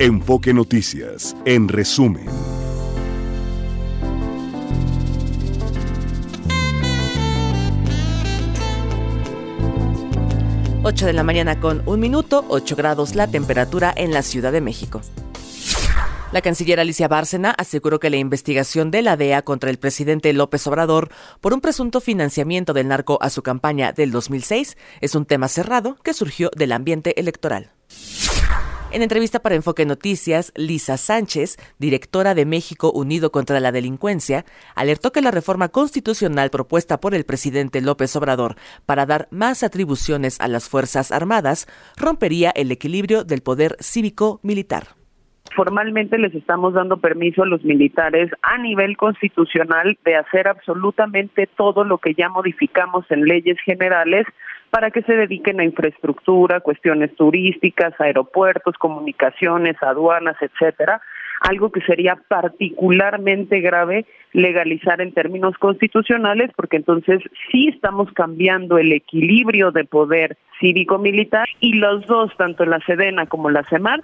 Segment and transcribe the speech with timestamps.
[0.00, 2.24] Enfoque Noticias, en resumen.
[10.84, 14.60] Ocho de la mañana con un minuto, 8 grados la temperatura en la Ciudad de
[14.60, 15.00] México.
[16.30, 20.64] La canciller Alicia Bárcena aseguró que la investigación de la DEA contra el presidente López
[20.68, 21.10] Obrador
[21.40, 25.96] por un presunto financiamiento del narco a su campaña del 2006 es un tema cerrado
[26.04, 27.72] que surgió del ambiente electoral.
[28.90, 35.12] En entrevista para Enfoque Noticias, Lisa Sánchez, directora de México Unido contra la Delincuencia, alertó
[35.12, 38.56] que la reforma constitucional propuesta por el presidente López Obrador
[38.86, 41.66] para dar más atribuciones a las Fuerzas Armadas
[41.98, 44.84] rompería el equilibrio del poder cívico-militar.
[45.54, 51.84] Formalmente les estamos dando permiso a los militares a nivel constitucional de hacer absolutamente todo
[51.84, 54.26] lo que ya modificamos en leyes generales
[54.70, 61.00] para que se dediquen a infraestructura, cuestiones turísticas, aeropuertos, comunicaciones, aduanas, etcétera,
[61.40, 68.92] algo que sería particularmente grave legalizar en términos constitucionales, porque entonces sí estamos cambiando el
[68.92, 74.02] equilibrio de poder cívico-militar y los dos, tanto la Sedena como la CEMAR,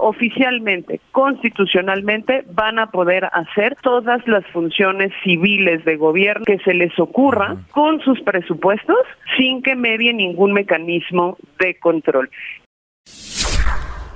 [0.00, 6.96] oficialmente, constitucionalmente, van a poder hacer todas las funciones civiles de gobierno que se les
[6.98, 8.98] ocurra con sus presupuestos
[9.36, 12.30] sin que medie ningún mecanismo de control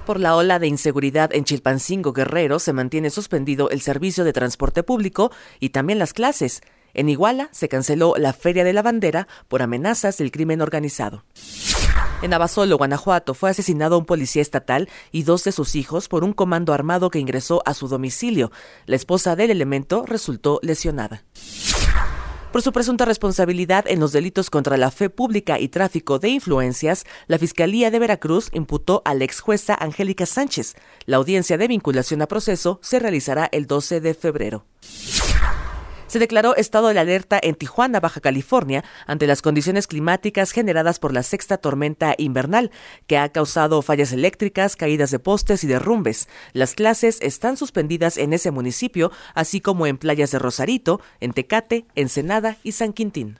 [0.04, 4.82] por la ola de inseguridad en Chilpancingo Guerrero se mantiene suspendido el servicio de transporte
[4.82, 6.62] público y también las clases.
[6.94, 11.24] En Iguala se canceló la Feria de la Bandera por amenazas del crimen organizado.
[12.22, 16.32] En Abasolo, Guanajuato, fue asesinado un policía estatal y dos de sus hijos por un
[16.32, 18.50] comando armado que ingresó a su domicilio.
[18.86, 21.24] La esposa del elemento resultó lesionada
[22.52, 27.04] por su presunta responsabilidad en los delitos contra la fe pública y tráfico de influencias,
[27.26, 30.74] la Fiscalía de Veracruz imputó a la ex jueza Angélica Sánchez.
[31.06, 34.64] La audiencia de vinculación a proceso se realizará el 12 de febrero
[36.10, 41.14] se declaró estado de alerta en Tijuana, Baja California, ante las condiciones climáticas generadas por
[41.14, 42.72] la sexta tormenta invernal,
[43.06, 46.28] que ha causado fallas eléctricas, caídas de postes y derrumbes.
[46.52, 51.86] Las clases están suspendidas en ese municipio, así como en playas de Rosarito, en Tecate,
[51.94, 53.38] Ensenada y San Quintín.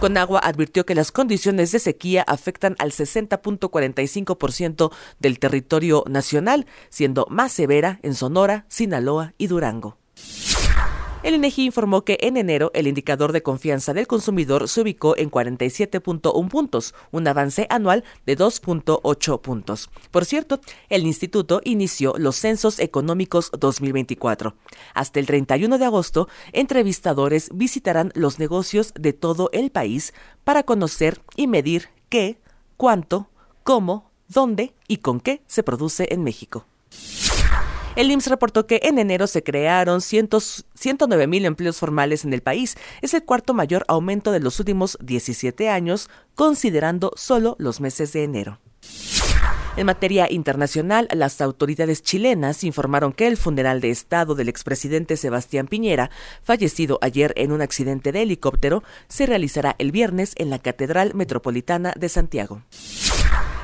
[0.00, 7.52] Conagua advirtió que las condiciones de sequía afectan al 60.45% del territorio nacional, siendo más
[7.52, 9.98] severa en Sonora, Sinaloa y Durango.
[11.24, 15.32] El INEGI informó que en enero el indicador de confianza del consumidor se ubicó en
[15.32, 19.90] 47.1 puntos, un avance anual de 2.8 puntos.
[20.12, 24.54] Por cierto, el instituto inició los censos económicos 2024.
[24.94, 30.14] Hasta el 31 de agosto, entrevistadores visitarán los negocios de todo el país
[30.44, 32.38] para conocer y medir qué,
[32.76, 33.28] cuánto,
[33.64, 36.64] cómo, dónde y con qué se produce en México.
[37.98, 42.76] El IMSS reportó que en enero se crearon 109 mil empleos formales en el país.
[43.02, 48.22] Es el cuarto mayor aumento de los últimos 17 años, considerando solo los meses de
[48.22, 48.60] enero.
[49.76, 55.66] En materia internacional, las autoridades chilenas informaron que el funeral de Estado del expresidente Sebastián
[55.66, 56.12] Piñera,
[56.44, 61.94] fallecido ayer en un accidente de helicóptero, se realizará el viernes en la Catedral Metropolitana
[61.98, 62.62] de Santiago.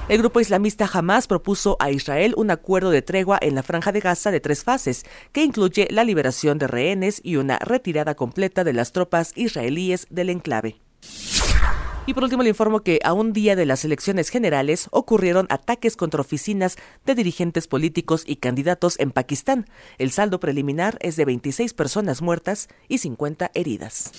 [0.07, 4.01] El grupo islamista Hamas propuso a Israel un acuerdo de tregua en la franja de
[4.01, 8.75] Gaza de tres fases, que incluye la liberación de rehenes y una retirada completa de
[8.75, 10.77] las tropas israelíes del enclave.
[12.07, 15.97] Y por último le informo que a un día de las elecciones generales ocurrieron ataques
[15.97, 16.77] contra oficinas
[17.07, 19.65] de dirigentes políticos y candidatos en Pakistán.
[19.97, 24.13] El saldo preliminar es de 26 personas muertas y 50 heridas.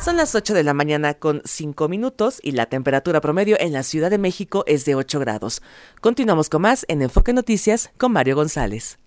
[0.00, 3.82] Son las 8 de la mañana con 5 minutos y la temperatura promedio en la
[3.82, 5.62] Ciudad de México es de 8 grados.
[6.00, 8.98] Continuamos con más en Enfoque Noticias con Mario González.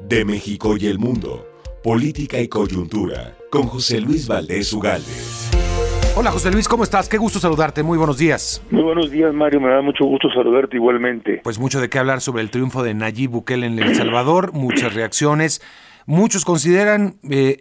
[0.00, 1.52] De México y el mundo
[1.82, 5.10] Política y Coyuntura, con José Luis Valdés Ugalde.
[6.14, 7.08] Hola José Luis, ¿cómo estás?
[7.08, 8.62] Qué gusto saludarte, muy buenos días.
[8.70, 11.40] Muy buenos días Mario, me da mucho gusto saludarte igualmente.
[11.42, 14.94] Pues mucho de qué hablar sobre el triunfo de Nayib Bukele en El Salvador, muchas
[14.94, 15.60] reacciones.
[16.06, 17.56] Muchos consideran eh,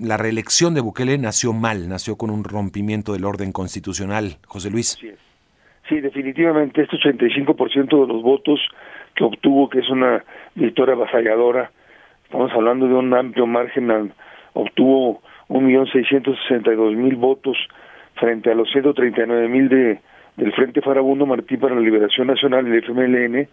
[0.00, 4.36] la reelección de Bukele nació mal, nació con un rompimiento del orden constitucional.
[4.46, 4.98] José Luis.
[5.88, 8.60] Sí, definitivamente este 85% de los votos
[9.14, 10.24] que obtuvo, que es una
[10.54, 11.70] victoria avasalladora,
[12.28, 14.12] Estamos hablando de un amplio margen,
[14.52, 17.56] obtuvo un millón seiscientos sesenta y dos mil votos
[18.16, 19.98] frente a los ciento treinta y nueve mil de
[20.36, 23.48] del Frente Farabundo Martín para la Liberación Nacional, el FMLN,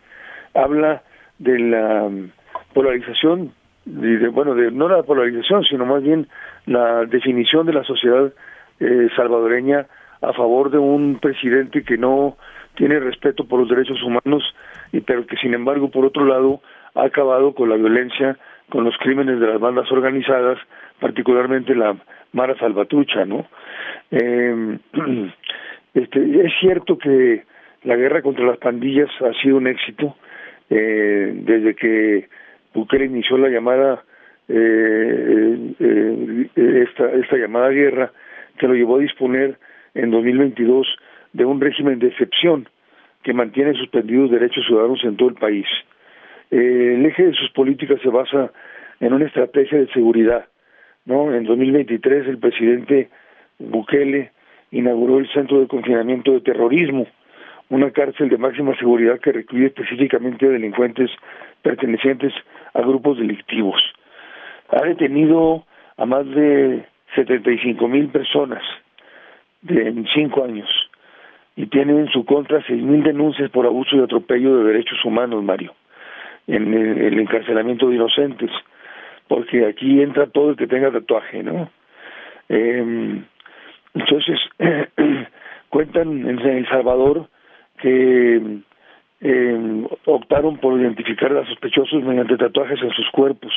[0.53, 1.03] habla
[1.39, 2.31] de la um,
[2.73, 3.53] polarización,
[3.85, 6.27] de, bueno, de, no la polarización, sino más bien
[6.65, 8.33] la definición de la sociedad
[8.79, 9.85] eh, salvadoreña
[10.21, 12.37] a favor de un presidente que no
[12.75, 14.43] tiene respeto por los derechos humanos,
[14.91, 16.61] y pero que sin embargo, por otro lado,
[16.95, 18.37] ha acabado con la violencia,
[18.69, 20.57] con los crímenes de las bandas organizadas,
[20.99, 21.95] particularmente la
[22.33, 23.45] Mara Salvatrucha, ¿no?
[24.11, 24.77] Eh,
[25.93, 27.43] este, es cierto que
[27.83, 30.15] la guerra contra las pandillas ha sido un éxito
[30.69, 32.27] eh, desde que
[32.75, 34.03] Bukele inició la llamada
[34.47, 38.11] eh, eh, esta, esta llamada guerra
[38.59, 39.57] que lo llevó a disponer
[39.95, 40.87] en 2022
[41.33, 42.69] de un régimen de excepción
[43.23, 45.65] que mantiene suspendidos derechos ciudadanos en todo el país.
[46.51, 48.51] Eh, el eje de sus políticas se basa
[48.99, 50.45] en una estrategia de seguridad.
[51.05, 51.33] ¿no?
[51.33, 53.09] En 2023 el presidente
[53.57, 54.31] Bukele
[54.71, 57.07] inauguró el Centro de Confinamiento de Terrorismo,
[57.69, 61.09] una cárcel de máxima seguridad que recluye específicamente a delincuentes
[61.63, 62.41] pertenecientes a
[62.81, 63.81] grupos delictivos.
[64.69, 65.65] Ha detenido
[65.97, 66.85] a más de
[67.15, 68.63] 75 mil personas
[69.61, 70.69] de, en cinco años
[71.55, 75.43] y tiene en su contra seis mil denuncias por abuso y atropello de derechos humanos,
[75.43, 75.73] Mario,
[76.47, 78.51] en el, encarcelamiento de inocentes,
[79.27, 81.69] porque aquí entra todo el que tenga tatuaje, ¿no?
[82.49, 83.23] Eh,
[83.93, 84.39] entonces,
[85.69, 87.27] cuentan en El Salvador
[87.79, 88.59] que
[89.27, 93.51] eh, optaron por identificar a sospechosos mediante tatuajes en sus cuerpos,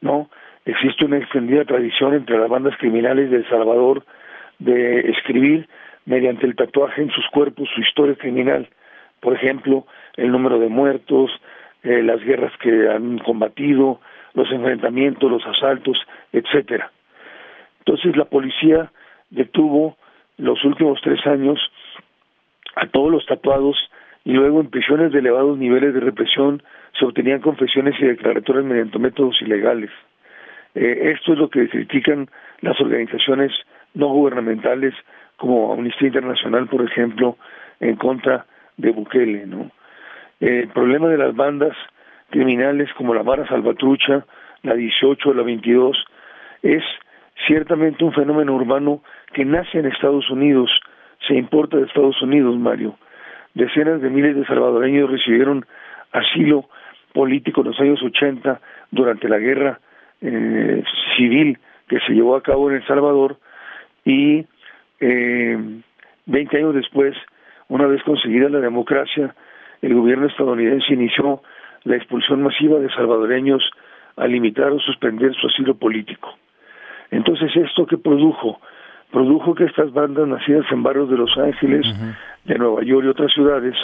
[0.00, 0.28] ¿no?
[0.64, 4.04] Existe una extendida tradición entre las bandas criminales de El Salvador
[4.58, 5.68] de escribir
[6.06, 8.68] mediante el tatuaje en sus cuerpos su historia criminal,
[9.20, 11.30] por ejemplo, el número de muertos,
[11.84, 14.00] eh, las guerras que han combatido,
[14.34, 16.90] los enfrentamientos, los asaltos, etcétera.
[17.78, 18.90] Entonces la policía
[19.30, 19.96] detuvo
[20.36, 21.60] los últimos tres años
[22.74, 23.76] a todos los tatuados
[24.24, 26.62] y luego en prisiones de elevados niveles de represión
[26.98, 29.90] se obtenían confesiones y declaratorias mediante métodos ilegales.
[30.74, 32.28] Eh, esto es lo que critican
[32.60, 33.52] las organizaciones
[33.94, 34.94] no gubernamentales
[35.36, 37.36] como Amnistía Internacional, por ejemplo,
[37.80, 38.46] en contra
[38.76, 39.46] de Bukele.
[40.40, 41.76] el problema de las bandas
[42.30, 44.24] criminales como la Mara Salvatrucha,
[44.62, 46.04] la 18, la 22,
[46.62, 46.82] es
[47.46, 49.02] ciertamente un fenómeno urbano
[49.32, 50.70] que nace en Estados Unidos,
[51.26, 52.96] se importa de Estados Unidos, Mario.
[53.54, 55.64] Decenas de miles de salvadoreños recibieron
[56.12, 56.66] asilo
[57.12, 58.60] político en los años 80
[58.90, 59.80] durante la guerra
[60.20, 60.82] eh,
[61.16, 61.58] civil
[61.88, 63.36] que se llevó a cabo en El Salvador
[64.04, 64.46] y
[65.00, 65.58] eh,
[66.26, 67.16] 20 años después,
[67.68, 69.34] una vez conseguida la democracia,
[69.82, 71.42] el gobierno estadounidense inició
[71.84, 73.68] la expulsión masiva de salvadoreños
[74.16, 76.36] a limitar o suspender su asilo político.
[77.10, 78.60] Entonces, ¿esto qué produjo?
[79.12, 81.86] Produjo que estas bandas nacidas en barrios de Los Ángeles,
[82.44, 83.74] de Nueva York y otras ciudades,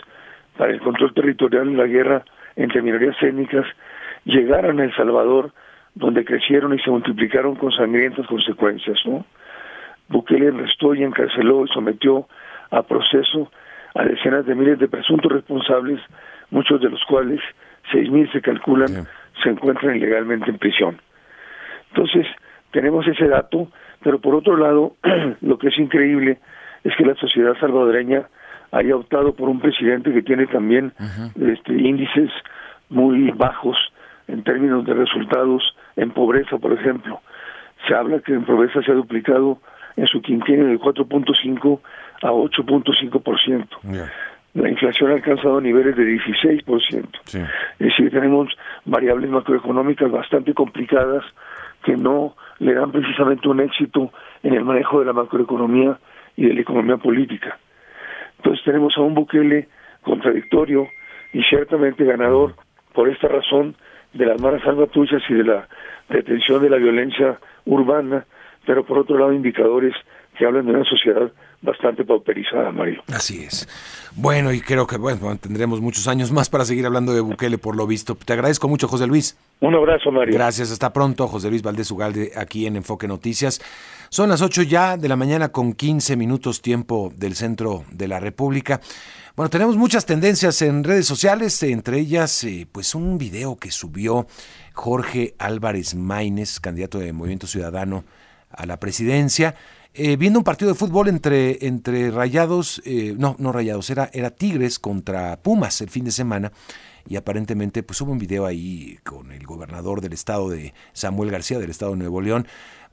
[0.56, 2.24] para el control territorial en la guerra
[2.54, 3.66] entre minorías étnicas,
[4.24, 5.52] llegaran a El Salvador,
[5.94, 8.98] donde crecieron y se multiplicaron con sangrientas consecuencias.
[9.04, 9.24] ¿no?
[10.08, 12.26] Bukele arrestó y encarceló y sometió
[12.70, 13.50] a proceso
[13.94, 16.00] a decenas de miles de presuntos responsables,
[16.50, 17.40] muchos de los cuales,
[17.90, 19.06] seis mil se calculan,
[19.42, 21.00] se encuentran ilegalmente en prisión.
[21.90, 22.26] Entonces,
[22.72, 23.68] tenemos ese dato,
[24.06, 24.94] pero por otro lado,
[25.40, 26.38] lo que es increíble
[26.84, 28.28] es que la sociedad salvadoreña
[28.70, 30.92] haya optado por un presidente que tiene también
[31.34, 32.30] este, índices
[32.88, 33.76] muy bajos
[34.28, 37.20] en términos de resultados en pobreza, por ejemplo.
[37.88, 39.58] Se habla que en pobreza se ha duplicado
[39.96, 41.80] en su quinquenio de 4.5
[42.22, 44.08] a 8.5%.
[44.54, 47.08] La inflación ha alcanzado niveles de 16%.
[47.26, 51.24] Es decir, tenemos variables macroeconómicas bastante complicadas
[51.82, 55.98] que no le dan precisamente un éxito en el manejo de la macroeconomía
[56.36, 57.58] y de la economía política.
[58.38, 59.68] Entonces tenemos a un Bukele
[60.02, 60.88] contradictorio
[61.32, 62.54] y ciertamente ganador
[62.92, 63.74] por esta razón
[64.12, 65.68] de las malas salvatruchas y de la
[66.08, 68.24] detención de la violencia urbana,
[68.64, 69.94] pero por otro lado indicadores
[70.38, 71.32] que hablan de una sociedad
[71.66, 73.02] bastante pauperizada, Mario.
[73.12, 73.68] Así es.
[74.14, 77.76] Bueno, y creo que bueno, tendremos muchos años más para seguir hablando de Bukele, por
[77.76, 78.14] lo visto.
[78.14, 79.36] Te agradezco mucho, José Luis.
[79.60, 80.32] Un abrazo, Mario.
[80.32, 83.60] Gracias, hasta pronto, José Luis Valdés Ugalde, aquí en Enfoque Noticias.
[84.08, 88.20] Son las 8 ya de la mañana con 15 minutos tiempo del centro de la
[88.20, 88.80] República.
[89.36, 94.26] Bueno, tenemos muchas tendencias en redes sociales, entre ellas, eh, pues un video que subió
[94.72, 98.04] Jorge Álvarez Maínez, candidato de Movimiento Ciudadano
[98.50, 99.54] a la presidencia,
[99.96, 104.30] eh, viendo un partido de fútbol entre, entre Rayados, eh, no, no Rayados, era, era
[104.30, 106.52] Tigres contra Pumas el fin de semana
[107.08, 111.58] y aparentemente pues hubo un video ahí con el gobernador del estado de Samuel García
[111.58, 112.46] del estado de Nuevo León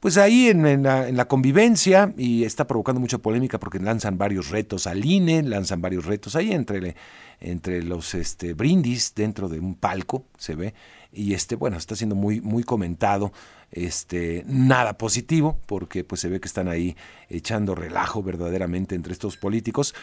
[0.03, 5.05] pues ahí en, la, convivencia y está provocando mucha polémica porque lanzan varios retos al
[5.05, 6.97] INE, lanzan varios retos ahí entre,
[7.39, 10.73] entre los este, brindis dentro de un palco, se ve,
[11.13, 13.31] y este, bueno, está siendo muy, muy comentado
[13.73, 16.95] este, nada positivo, porque pues se ve que están ahí
[17.29, 19.93] echando relajo verdaderamente entre estos políticos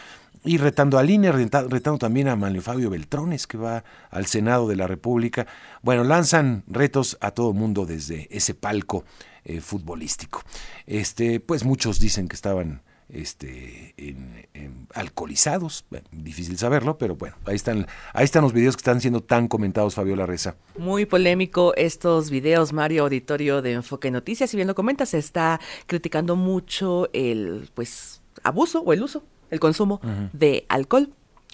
[0.43, 4.75] y retando a línea, retando, también a Manlio Fabio Beltrones, que va al Senado de
[4.75, 5.47] la República.
[5.81, 9.05] Bueno, lanzan retos a todo mundo desde ese palco
[9.45, 10.43] eh, futbolístico.
[10.85, 12.81] Este, pues muchos dicen que estaban
[13.13, 15.85] este, en, alcoholizados.
[16.11, 19.95] difícil saberlo, pero bueno, ahí están, ahí están los videos que están siendo tan comentados,
[19.95, 20.55] Fabiola Reza.
[20.77, 24.53] Muy polémico estos videos, Mario Auditorio de Enfoque Noticias.
[24.53, 29.59] Y bien lo comentas, se está criticando mucho el pues abuso o el uso, el
[29.59, 30.01] consumo
[30.33, 31.13] de alcohol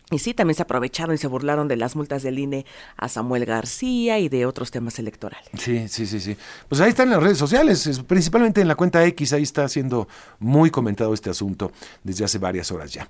[0.10, 3.46] y sí, también se aprovecharon y se burlaron de las multas del INE a Samuel
[3.46, 5.50] García y de otros temas electorales.
[5.58, 6.38] Sí, sí, sí, sí.
[6.70, 10.08] Pues ahí están las redes sociales, principalmente en la cuenta X, ahí está siendo
[10.40, 11.72] muy comentado este asunto
[12.04, 13.10] desde hace varias horas ya.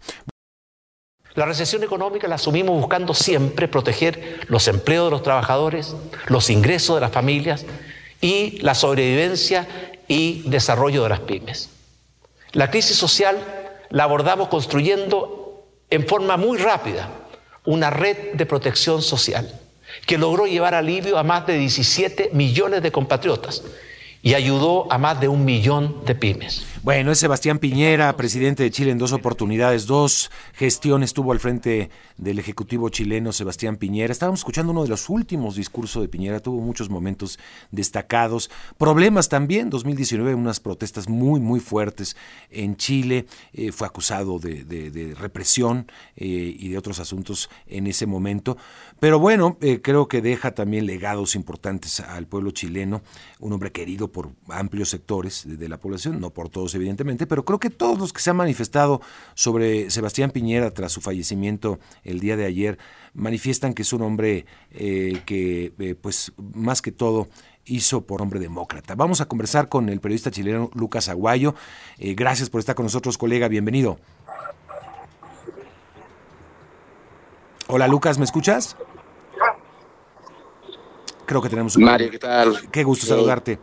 [1.36, 5.96] La recesión económica la asumimos buscando siempre proteger los empleos de los trabajadores,
[6.30, 7.64] los ingresos de las familias
[8.22, 9.68] y la sobrevivencia
[10.08, 11.70] y desarrollo de las pymes.
[12.54, 13.38] La crisis social
[13.92, 15.47] la abordamos construyendo
[15.90, 17.10] en forma muy rápida
[17.66, 19.60] una red de protección social
[20.06, 23.64] que logró llevar alivio a más de 17 millones de compatriotas
[24.22, 26.66] y ayudó a más de un millón de pymes.
[26.88, 31.90] Bueno, es Sebastián Piñera, presidente de Chile en dos oportunidades, dos gestiones tuvo al frente
[32.16, 34.14] del Ejecutivo chileno Sebastián Piñera.
[34.14, 37.40] Estábamos escuchando uno de los últimos discursos de Piñera, tuvo muchos momentos
[37.72, 42.16] destacados, problemas también, 2019, unas protestas muy, muy fuertes
[42.50, 48.56] en Chile, eh, fue acusado de, represión eh, y de otros asuntos en ese momento.
[49.02, 53.02] Pero bueno, eh, creo que deja también legados importantes al pueblo chileno,
[53.42, 57.60] un hombre querido por amplios sectores de la población, no por todos evidentemente, pero creo
[57.60, 59.02] que todos los que se han manifestado
[59.36, 62.78] sobre Sebastián Piñera tras su fallecimiento el día de ayer
[63.14, 67.28] manifiestan que es un hombre eh, que, eh, pues, más que todo,
[67.66, 68.96] hizo por hombre demócrata.
[68.96, 71.54] Vamos a conversar con el periodista chileno Lucas Aguayo.
[71.98, 73.48] Eh, gracias por estar con nosotros, colega.
[73.48, 74.00] Bienvenido.
[77.68, 78.78] Hola, Lucas, ¿me escuchas?
[81.26, 81.84] Creo que tenemos un...
[81.84, 82.70] Mario, ¿qué tal?
[82.72, 83.60] Qué gusto saludarte.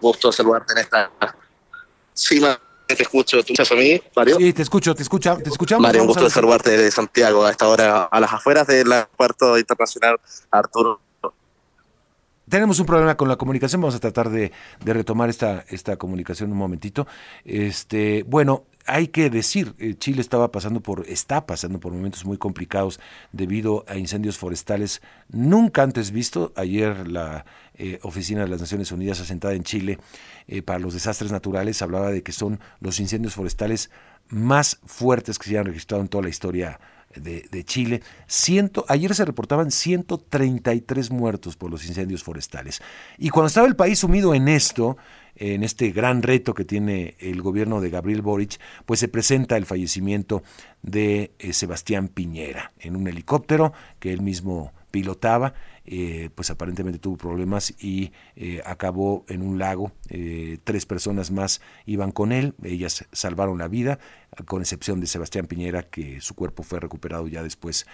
[0.00, 1.10] Gusto saludarte en esta
[2.14, 2.40] Sí,
[2.86, 3.42] te escucho.
[3.42, 4.36] ¿Tú escuchas a mí, Mario?
[4.36, 5.82] Sí, te escucho, te, escucha, te escuchamos.
[5.82, 9.58] Mario, un gusto de saludarte de Santiago a esta hora, a las afueras del aeropuerto
[9.58, 11.00] internacional Arturo.
[12.48, 14.52] Tenemos un problema con la comunicación, vamos a tratar de,
[14.84, 17.06] de retomar esta, esta comunicación un momentito.
[17.44, 22.36] Este, bueno, hay que decir, eh, Chile estaba pasando por, está pasando por momentos muy
[22.36, 23.00] complicados
[23.32, 26.52] debido a incendios forestales nunca antes visto.
[26.56, 29.98] Ayer la eh, Oficina de las Naciones Unidas asentada en Chile
[30.46, 33.90] eh, para los desastres naturales hablaba de que son los incendios forestales
[34.28, 36.78] más fuertes que se han registrado en toda la historia
[37.14, 38.02] de, Chile.
[38.26, 42.80] Ciento, ayer se reportaban 133 muertos por los incendios forestales.
[43.18, 44.96] Y cuando estaba el país sumido en esto,
[45.36, 49.66] en este gran reto que tiene el gobierno de Gabriel Boric, pues se presenta el
[49.66, 50.42] fallecimiento
[50.82, 57.16] de eh, Sebastián Piñera en un helicóptero que él mismo pilotaba, eh, pues aparentemente tuvo
[57.16, 59.92] problemas y eh, acabó en un lago.
[60.64, 63.98] tres personas más iban con él, ellas salvaron la vida,
[64.46, 67.86] con excepción de Sebastián Piñera, que su cuerpo fue recuperado ya después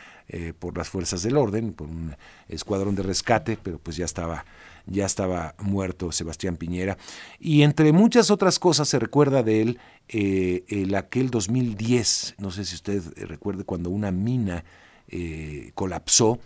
[0.59, 2.15] por las fuerzas del orden, por un
[2.49, 4.45] escuadrón de rescate, pero pues ya estaba
[4.89, 6.99] ya estaba muerto Sebastián Piñera.
[7.39, 9.79] Y entre muchas otras cosas se recuerda de él
[10.09, 14.65] eh, el aquel 2010, no sé si usted recuerde cuando una mina
[15.09, 16.39] eh, colapsó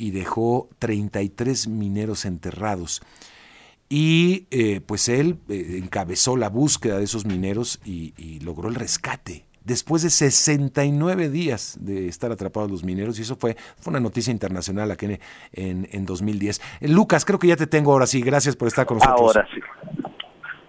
[0.00, 3.02] y dejó 33 mineros enterrados.
[3.88, 10.02] Y eh, pues él encabezó la búsqueda de esos mineros y logró el rescate después
[10.02, 14.90] de 69 días de estar atrapados los mineros, y eso fue, fue una noticia internacional
[14.90, 15.06] aquí
[15.52, 16.60] en, en, 2010.
[16.80, 19.36] Eh, Lucas, creo que ya te tengo ahora sí, gracias por estar con nosotros.
[19.36, 19.60] Ahora sí.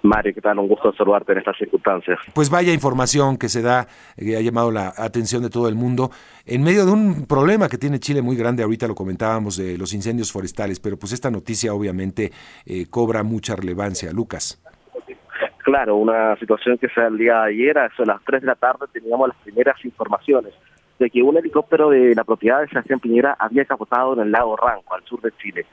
[0.03, 0.59] Mario, ¿qué tal?
[0.59, 2.19] Un gusto saludarte en estas circunstancias.
[2.33, 6.09] Pues vaya información que se da, que ha llamado la atención de todo el mundo,
[6.45, 9.93] en medio de un problema que tiene Chile muy grande, ahorita lo comentábamos, de los
[9.93, 12.31] incendios forestales, pero pues esta noticia obviamente
[12.65, 14.11] eh, cobra mucha relevancia.
[14.11, 14.61] Lucas.
[15.63, 18.47] Claro, una situación que se da el día de ayer, a eso las 3 de
[18.47, 20.53] la tarde, teníamos las primeras informaciones
[21.01, 24.55] de que un helicóptero de la propiedad de Sebastián Piñera había capotado en el lago
[24.55, 25.65] Ranco, al sur de Chile.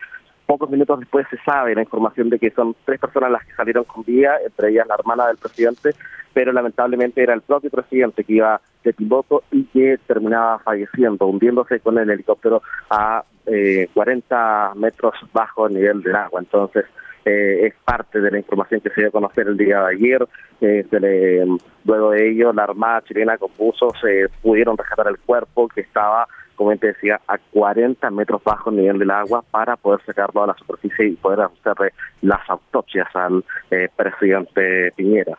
[0.49, 3.85] Pocos minutos después se sabe la información de que son tres personas las que salieron
[3.85, 5.91] con vida, entre ellas la hermana del presidente,
[6.33, 11.81] pero lamentablemente era el propio presidente que iba de piloto y que terminaba falleciendo, hundiéndose
[11.81, 16.41] con el helicóptero a eh, 40 metros bajo el nivel del agua.
[16.41, 16.87] Entonces,
[17.27, 20.27] eh, es parte de la información que se dio a conocer el día de ayer.
[20.63, 21.47] Eh,
[21.85, 26.27] luego de ello, la Armada chilena con buzos se pudieron rescatar el cuerpo que estaba
[26.59, 30.49] como te decía, a 40 metros bajo el nivel del agua para poder sacarlo a
[30.49, 35.39] la superficie y poder hacer las autopsias al eh, presidente Piñera.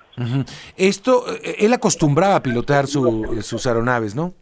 [0.77, 4.33] Esto, eh, él acostumbraba a pilotar sus aeronaves, ¿no?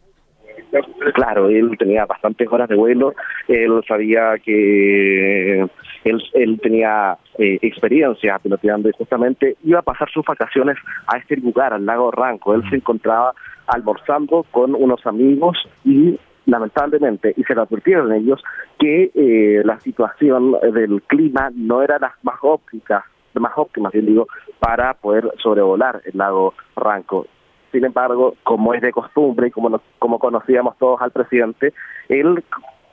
[1.14, 3.14] Claro, él tenía bastantes horas de vuelo,
[3.48, 5.66] él sabía que
[6.04, 10.76] él, él tenía eh, experiencia piloteando y justamente iba a pasar sus vacaciones
[11.08, 12.54] a este lugar, al lago Ranco.
[12.54, 13.32] Él se encontraba
[13.66, 16.18] almorzando con unos amigos y
[16.48, 18.42] lamentablemente, y se lo advirtieron ellos,
[18.78, 24.26] que eh, la situación del clima no era la más óptica, más óptima, bien digo,
[24.58, 27.26] para poder sobrevolar el lago Ranco.
[27.70, 31.74] Sin embargo, como es de costumbre y como, como conocíamos todos al presidente,
[32.08, 32.42] él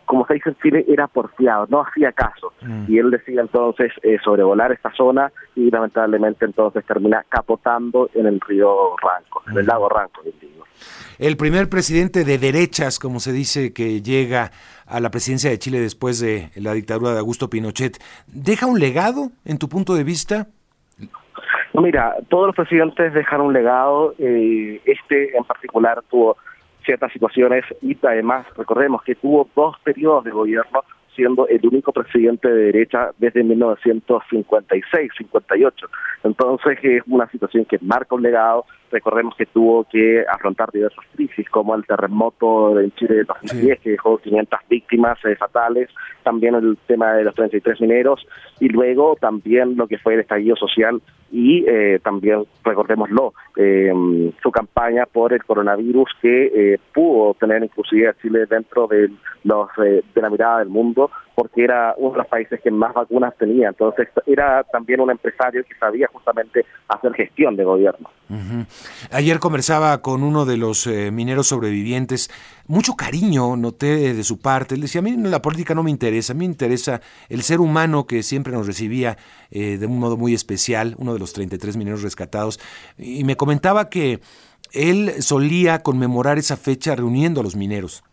[0.05, 2.53] como se dice en Chile, era porfiado, no hacía caso.
[2.61, 2.85] Mm.
[2.87, 8.39] Y él decía entonces eh, sobrevolar esta zona y lamentablemente entonces termina capotando en el
[8.41, 9.67] río Ranco, en el mm.
[9.67, 10.65] lago Ranco, digo.
[11.17, 14.51] El primer presidente de derechas, como se dice, que llega
[14.85, 17.97] a la presidencia de Chile después de la dictadura de Augusto Pinochet,
[18.27, 20.47] ¿deja un legado en tu punto de vista?
[21.73, 26.37] Mira, todos los presidentes dejan un legado, eh, este en particular tuvo
[26.85, 30.83] ciertas situaciones y además recordemos que tuvo dos periodos de gobierno
[31.15, 35.73] siendo el único presidente de derecha desde 1956-58.
[36.23, 38.65] Entonces es una situación que marca un legado.
[38.91, 43.89] Recordemos que tuvo que afrontar diversas crisis, como el terremoto en Chile de 2010, que
[43.91, 45.89] dejó 500 víctimas eh, fatales,
[46.23, 48.25] también el tema de los 33 mineros,
[48.59, 51.01] y luego también lo que fue el estallido social
[51.31, 53.91] y eh, también, recordémoslo, eh,
[54.41, 59.09] su campaña por el coronavirus que eh, pudo tener inclusive a Chile dentro de,
[59.43, 63.35] los, de la mirada del mundo porque era uno de los países que más vacunas
[63.37, 63.67] tenía.
[63.67, 68.09] Entonces era también un empresario que sabía justamente hacer gestión de gobierno.
[69.11, 72.31] Ayer conversaba con uno de los mineros sobrevivientes.
[72.67, 74.75] Mucho cariño noté de su parte.
[74.75, 77.59] Él decía, a mí la política no me interesa, a mí me interesa el ser
[77.59, 79.17] humano que siempre nos recibía
[79.51, 82.59] de un modo muy especial, uno de los 33 mineros rescatados,
[82.97, 84.21] y me comentaba que
[84.71, 88.03] él solía conmemorar esa fecha reuniendo a los mineros.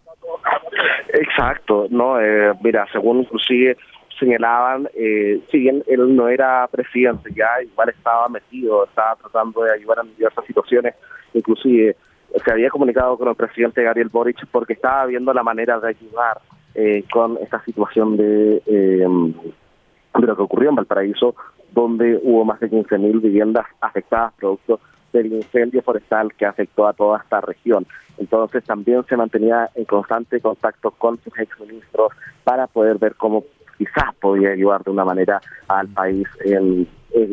[1.22, 3.76] Exacto, no, eh, mira, según inclusive
[4.18, 9.72] señalaban, eh, si bien él no era presidente, ya igual estaba metido, estaba tratando de
[9.72, 10.96] ayudar en diversas situaciones,
[11.32, 11.96] inclusive
[12.44, 16.40] se había comunicado con el presidente Gabriel Boric porque estaba viendo la manera de ayudar
[16.74, 21.36] eh, con esta situación de, eh, de lo que ocurrió en Valparaíso
[21.70, 24.80] donde hubo más de 15.000 viviendas afectadas producto
[25.12, 27.86] del incendio forestal que afectó a toda esta región.
[28.18, 32.12] Entonces también se mantenía en constante contacto con sus exministros
[32.44, 33.44] para poder ver cómo
[33.78, 36.86] quizás podía ayudar de una manera al país en,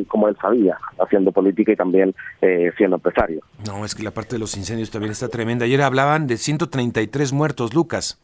[0.08, 3.42] como él sabía, haciendo política y también eh, siendo empresario.
[3.66, 5.66] No, es que la parte de los incendios también está tremenda.
[5.66, 8.20] Ayer hablaban de 133 muertos, Lucas.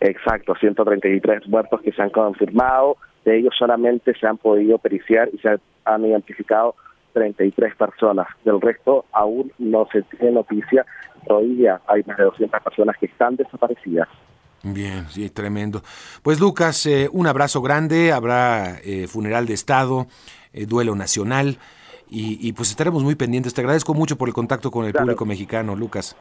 [0.00, 5.38] Exacto, 133 muertos que se han confirmado, de ellos solamente se han podido periciar y
[5.38, 6.74] se han identificado
[7.14, 8.26] 33 personas.
[8.44, 10.84] Del resto aún no se tiene noticia.
[11.26, 14.08] Todavía hay más de 200 personas que están desaparecidas.
[14.62, 15.80] Bien, sí, tremendo.
[16.22, 18.12] Pues Lucas, eh, un abrazo grande.
[18.12, 20.06] Habrá eh, funeral de Estado,
[20.52, 21.58] eh, duelo nacional
[22.16, 23.54] y, pues estaremos muy pendientes.
[23.54, 26.16] Te agradezco mucho por el contacto con el público mexicano, Lucas.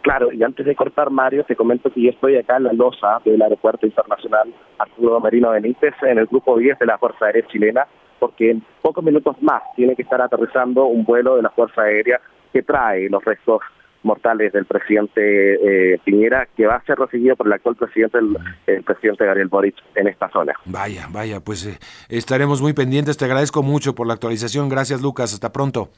[0.00, 3.20] Claro, y antes de cortar, Mario, te comento que yo estoy acá en la losa
[3.24, 7.86] del Aeropuerto Internacional Arturo Merino Benítez, en el grupo 10 de la Fuerza Aérea Chilena,
[8.18, 12.20] porque en pocos minutos más tiene que estar aterrizando un vuelo de la Fuerza Aérea
[12.52, 13.60] que trae los restos
[14.02, 18.18] mortales del presidente eh, Piñera, que va a ser recibido por el actual presidente,
[18.66, 20.54] el, presidente Gabriel Boric, en esta zona.
[20.64, 23.16] Vaya, vaya, pues eh, estaremos muy pendientes.
[23.16, 24.68] Te agradezco mucho por la actualización.
[24.68, 25.34] Gracias, Lucas.
[25.34, 25.90] Hasta pronto.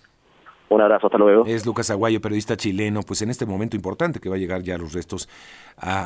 [0.70, 1.46] Un abrazo, hasta luego.
[1.46, 4.76] Es Lucas Aguayo, periodista chileno, pues en este momento importante que va a llegar ya
[4.76, 5.28] los restos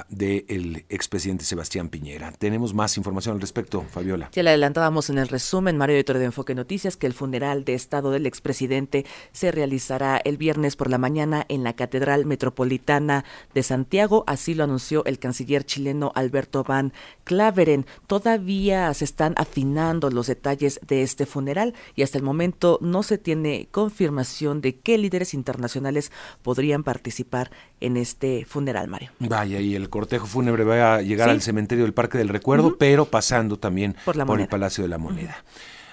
[0.08, 2.30] del expresidente Sebastián Piñera.
[2.32, 4.28] Tenemos más información al respecto, Fabiola.
[4.32, 7.74] Ya le adelantábamos en el resumen, Mario Editor de Enfoque Noticias, que el funeral de
[7.74, 13.62] Estado del expresidente se realizará el viernes por la mañana en la Catedral Metropolitana de
[13.62, 14.24] Santiago.
[14.26, 16.92] Así lo anunció el canciller chileno Alberto Van
[17.24, 17.86] Claveren.
[18.06, 23.16] Todavía se están afinando los detalles de este funeral y hasta el momento no se
[23.16, 26.12] tiene confirmación de qué líderes internacionales
[26.42, 29.10] podrían participar en este funeral, Mario.
[29.18, 33.06] Vaya, y el cortejo fúnebre va a llegar al cementerio del Parque del Recuerdo, pero
[33.06, 35.44] pasando también por, el Palacio de la Moneda.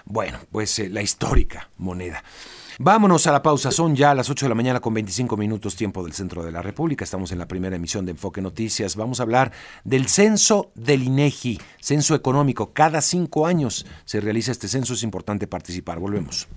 [0.06, 2.24] Bueno, pues eh, la histórica moneda.
[2.82, 3.72] Vámonos a la pausa.
[3.72, 6.62] Son ya las 8 de la mañana con 25 minutos tiempo del centro de la
[6.62, 7.04] República.
[7.04, 8.96] Estamos en la primera emisión de Enfoque Noticias.
[8.96, 9.52] Vamos a hablar
[9.84, 12.72] del censo del INEGI, censo económico.
[12.72, 14.94] Cada cinco años se realiza este censo.
[14.94, 16.00] Es importante participar.
[16.00, 16.48] Volvemos.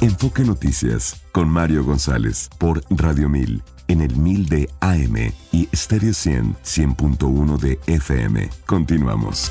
[0.00, 6.14] Enfoque Noticias con Mario González por Radio 1000 en el 1000 de AM y Stereo
[6.14, 8.48] 100 100.1 de FM.
[8.64, 9.50] Continuamos.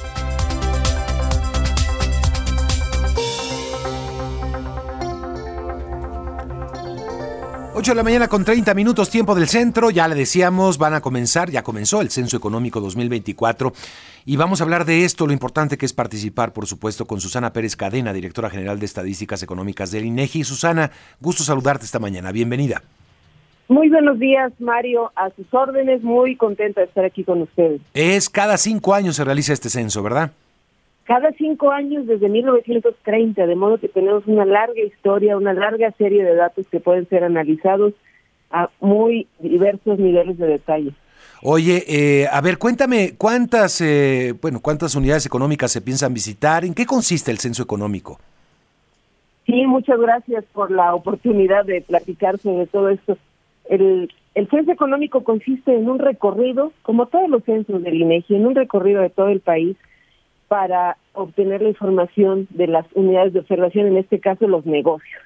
[7.80, 11.02] 8 de la mañana con 30 minutos tiempo del centro, ya le decíamos, van a
[11.02, 13.72] comenzar, ya comenzó el Censo Económico 2024
[14.26, 17.54] y vamos a hablar de esto, lo importante que es participar, por supuesto, con Susana
[17.54, 20.44] Pérez Cadena, directora general de Estadísticas Económicas del INEGI.
[20.44, 20.90] Susana,
[21.22, 22.82] gusto saludarte esta mañana, bienvenida.
[23.68, 27.80] Muy buenos días, Mario, a sus órdenes, muy contenta de estar aquí con ustedes.
[27.94, 30.32] Es cada cinco años se realiza este censo, ¿verdad?
[31.08, 36.22] Cada cinco años desde 1930, de modo que tenemos una larga historia, una larga serie
[36.22, 37.94] de datos que pueden ser analizados
[38.52, 40.92] a muy diversos niveles de detalle.
[41.42, 46.66] Oye, eh, a ver, cuéntame cuántas, eh, bueno, cuántas unidades económicas se piensan visitar.
[46.66, 48.20] ¿En qué consiste el censo económico?
[49.46, 53.18] Sí, muchas gracias por la oportunidad de platicar sobre todo esto.
[53.70, 58.46] El, el censo económico consiste en un recorrido, como todos los censos del INEGI, en
[58.46, 59.78] un recorrido de todo el país
[60.48, 65.22] para obtener la información de las unidades de observación, en este caso los negocios.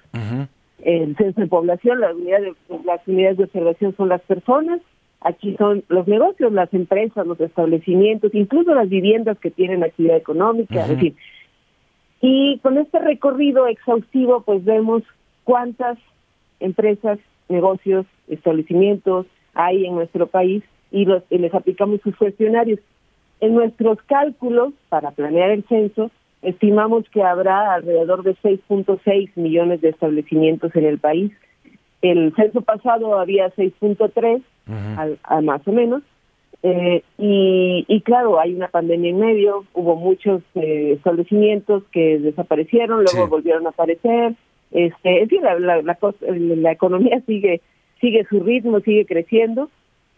[0.83, 4.81] El censo de población, las unidades de, las unidades de observación son las personas,
[5.19, 10.87] aquí son los negocios, las empresas, los establecimientos, incluso las viviendas que tienen actividad económica,
[10.87, 11.15] en fin.
[12.21, 15.03] Y con este recorrido exhaustivo, pues vemos
[15.43, 15.97] cuántas
[16.59, 22.79] empresas, negocios, establecimientos hay en nuestro país y, los, y les aplicamos sus cuestionarios.
[23.41, 26.11] En nuestros cálculos para planear el censo,
[26.43, 31.31] estimamos que habrá alrededor de 6.6 millones de establecimientos en el país.
[32.03, 34.41] El censo pasado había 6.3,
[35.41, 36.03] más o menos.
[36.63, 43.27] Eh, y, claro, hay una pandemia en medio, hubo muchos eh, establecimientos que desaparecieron, luego
[43.27, 44.35] volvieron a aparecer.
[44.69, 47.61] Este, en fin, la, la, la economía sigue
[47.99, 49.69] sigue su ritmo, sigue creciendo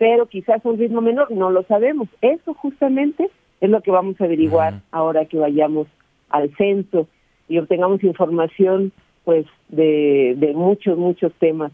[0.04, 2.10] pero quizás un ritmo menor, no lo sabemos.
[2.22, 3.30] Eso justamente
[3.62, 5.88] es lo que vamos a averiguar ahora que vayamos
[6.30, 7.08] al censo
[7.48, 8.92] y obtengamos información
[9.24, 11.72] pues de, de muchos, muchos temas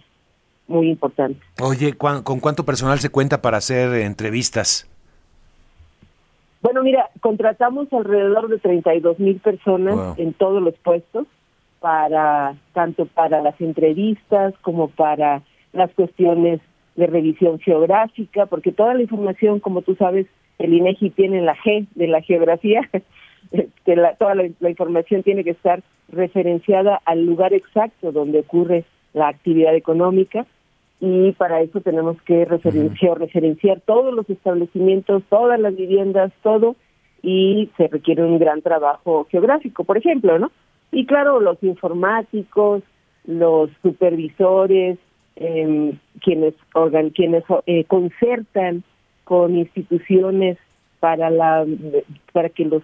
[0.68, 1.42] muy importantes.
[1.60, 4.88] Oye, ¿con cuánto personal se cuenta para hacer entrevistas?
[6.62, 11.26] Bueno, mira, contratamos alrededor de 32 mil personas en todos los puestos
[11.80, 15.42] para tanto para las entrevistas como para
[15.74, 16.62] las cuestiones
[17.00, 20.28] de revisión geográfica, porque toda la información, como tú sabes,
[20.60, 22.82] el INEGI tiene la G de la geografía,
[23.86, 28.84] que la, toda la, información tiene que estar referenciada al lugar exacto donde ocurre
[29.14, 30.46] la actividad económica
[31.00, 36.76] y para eso tenemos que referenciar, referenciar todos los establecimientos, todas las viviendas, todo
[37.22, 40.52] y se requiere un gran trabajo geográfico, por ejemplo, ¿no?
[40.92, 42.84] Y claro, los informáticos,
[43.26, 44.98] los supervisores,
[45.40, 48.84] eh, quienes organ, quienes eh, concertan
[49.24, 50.58] con instituciones
[51.00, 51.66] para la
[52.34, 52.84] para que los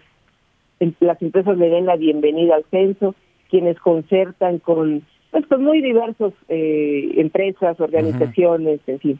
[0.79, 3.13] em, las empresas le den la bienvenida al censo,
[3.49, 9.19] quienes concertan con pues con muy diversos eh, empresas, organizaciones, en fin.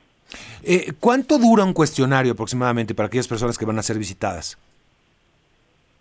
[0.64, 4.58] Eh, ¿Cuánto dura un cuestionario aproximadamente para aquellas personas que van a ser visitadas?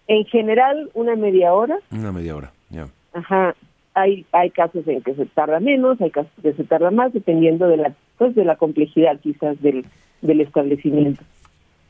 [0.07, 1.79] En general, una media hora.
[1.91, 2.87] Una media hora, ya.
[3.13, 3.57] Ajá
[3.95, 7.13] hay hay casos en que se tarda menos, hay casos en que se tarda más,
[7.13, 9.85] dependiendo de la pues de la complejidad quizás del,
[10.23, 11.23] del establecimiento.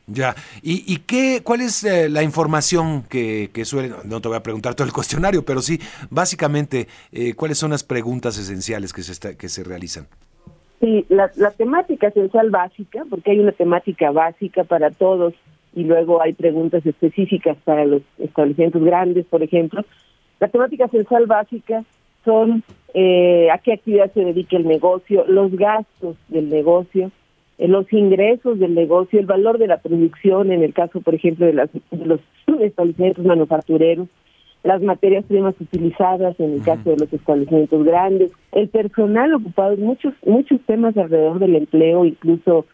[0.07, 4.37] Ya, ¿y, y qué, cuál es eh, la información que, que suele, no te voy
[4.37, 5.79] a preguntar todo el cuestionario, pero sí,
[6.11, 10.05] básicamente, eh, cuáles son las preguntas esenciales que se, que se realizan?
[10.79, 15.33] Sí, la, la temática esencial básica, porque hay una temática básica para todos
[15.73, 19.83] y luego hay preguntas específicas para los establecimientos grandes, por ejemplo.
[20.39, 21.83] La temática esencial básica
[22.25, 27.11] son eh, a qué actividad se dedica el negocio, los gastos del negocio,
[27.57, 31.45] eh, los ingresos del negocio, el valor de la producción, en el caso, por ejemplo,
[31.45, 32.19] de, las, los
[32.59, 34.07] establecimientos manufactureros,
[34.63, 40.13] las materias primas utilizadas en el caso de los establecimientos grandes, el personal ocupado, muchos
[40.25, 42.65] muchos temas alrededor del empleo, incluso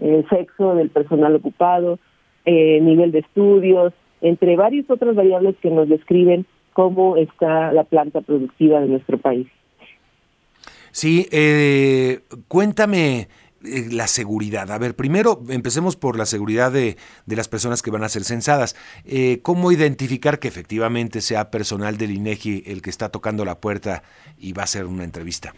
[0.00, 1.98] el eh, sexo del personal ocupado,
[2.46, 8.80] nivel de estudios, entre varias otras variables que nos describen cómo está la planta productiva
[8.80, 9.46] de nuestro país.
[10.92, 13.28] Sí, eh, cuéntame
[13.62, 14.70] eh, la seguridad.
[14.70, 18.24] A ver, primero empecemos por la seguridad de, de las personas que van a ser
[18.24, 18.74] censadas.
[19.04, 24.02] Eh, ¿Cómo identificar que efectivamente sea personal del INEGI el que está tocando la puerta
[24.38, 25.52] y va a hacer una entrevista?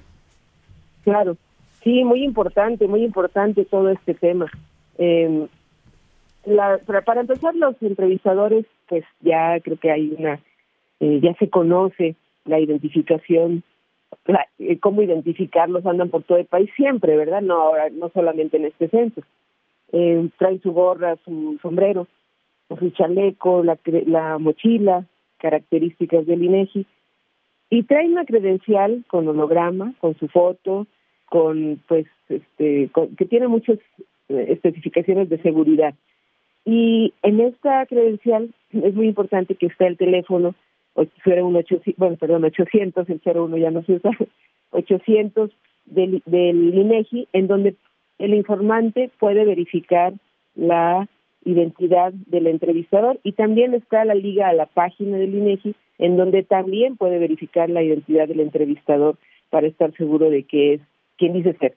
[1.05, 1.37] Claro,
[1.85, 4.51] sí, muy importante, muy importante todo este tema.
[4.99, 5.47] Eh,
[6.45, 10.41] la, para empezar, los entrevistadores, pues ya creo que hay una,
[11.03, 13.65] eh, ya se conoce la identificación,
[14.25, 17.43] la, eh, cómo identificarlos, andan por todo el país siempre, ¿verdad?
[17.43, 19.21] No ahora, no solamente en este censo.
[19.91, 22.07] Eh, traen su gorra, su sombrero,
[22.79, 25.05] su chaleco, la, la mochila,
[25.39, 26.87] características del INEGI,
[27.69, 30.87] y traen una credencial con holograma, con su foto,
[31.27, 33.79] con, pues, este, que tiene muchas
[34.29, 35.95] eh, especificaciones de seguridad.
[36.65, 40.55] Y en esta credencial es muy importante que esté el teléfono,
[40.95, 44.11] un 800, bueno, perdón, 800, el 01 ya no se usa,
[44.71, 45.51] 800
[45.87, 47.77] del, del INEGI, en donde
[48.19, 50.13] el informante puede verificar
[50.55, 51.09] la
[51.45, 56.43] identidad del entrevistador y también está la liga a la página del INEGI, en donde
[56.43, 59.17] también puede verificar la identidad del entrevistador
[59.51, 60.81] para estar seguro de que es
[61.19, 61.75] quien dice ser.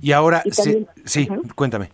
[0.00, 0.42] Y ahora,
[1.04, 1.88] sí, cuéntame.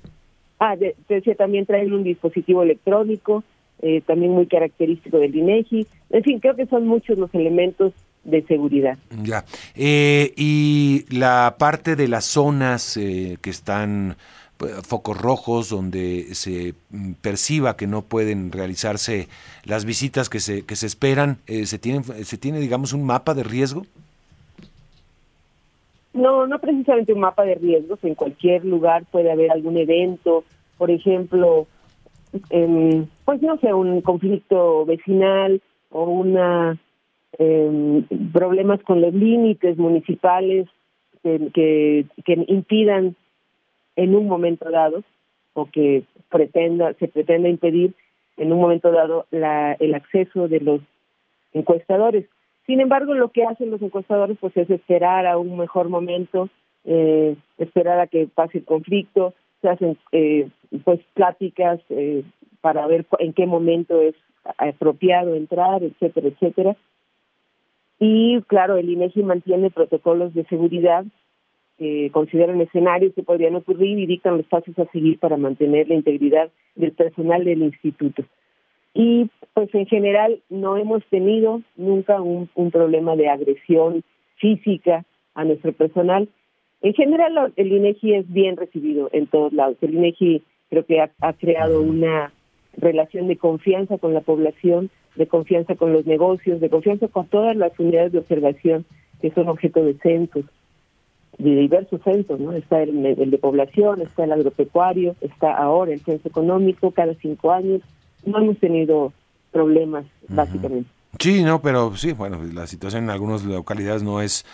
[0.59, 3.45] Ah, decía, también traen un dispositivo electrónico,
[3.83, 5.87] eh, también muy característico del INEGI.
[6.11, 7.93] En fin, creo que son muchos los elementos
[8.25, 8.99] de seguridad.
[9.23, 9.45] Ya.
[9.75, 14.17] Eh, y la parte de las zonas eh, que están
[14.57, 19.29] pues, focos rojos donde se mm, perciba que no pueden realizarse
[19.65, 23.45] las visitas que se que se esperan, se tiene se tiene digamos un mapa de
[23.45, 23.85] riesgo.
[26.15, 27.99] No, no precisamente un mapa de riesgos.
[28.03, 30.45] En cualquier lugar puede haber algún evento,
[30.79, 31.67] por ejemplo,
[33.25, 36.79] pues no sé, un conflicto vecinal o una
[37.39, 40.69] eh, problemas con los límites municipales
[41.23, 43.17] que, que, impidan
[43.97, 45.03] en un momento dado
[45.55, 47.95] o que pretenda se pretenda impedir
[48.37, 50.81] en un momento dado la, el acceso de los
[51.53, 52.27] encuestadores.
[52.67, 56.49] Sin embargo, lo que hacen los encuestadores pues es esperar a un mejor momento,
[56.85, 60.49] eh, esperar a que pase el conflicto, se hacen eh,
[60.85, 62.23] pues pláticas eh,
[62.61, 64.15] para ver en qué momento es
[64.59, 66.77] apropiado entrar, etcétera, etcétera.
[67.99, 71.05] Y claro, el INEGI mantiene protocolos de seguridad
[71.79, 75.95] que consideran escenarios que podrían ocurrir y dictan los pasos a seguir para mantener la
[75.95, 78.25] integridad del personal del instituto
[78.97, 84.03] y pues en general no hemos tenido nunca un, problema de agresión
[84.37, 86.31] física a nuestro personal.
[86.81, 89.77] En general el INEGI es bien recibido en todos lados.
[89.83, 92.33] El INEGI creo que ha, creado una
[92.77, 97.57] relación de confianza con la población, de confianza con los negocios, de confianza con todas
[97.57, 98.85] las unidades de observación
[99.21, 100.45] que son objeto de censos,
[101.39, 102.53] de diversos censos, ¿no?
[102.53, 107.53] Está el, el de población, está el agropecuario, está ahora el censo económico cada cinco
[107.53, 107.83] años,
[108.25, 109.13] no hemos tenido
[109.53, 110.91] problemas, básicamente.
[111.19, 114.45] Sí, no, pero sí, bueno, la situación en algunas localidades no es,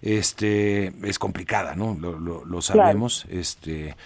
[0.00, 1.96] este, es complicada, ¿no?
[1.98, 3.96] Lo, lo, sabemos, este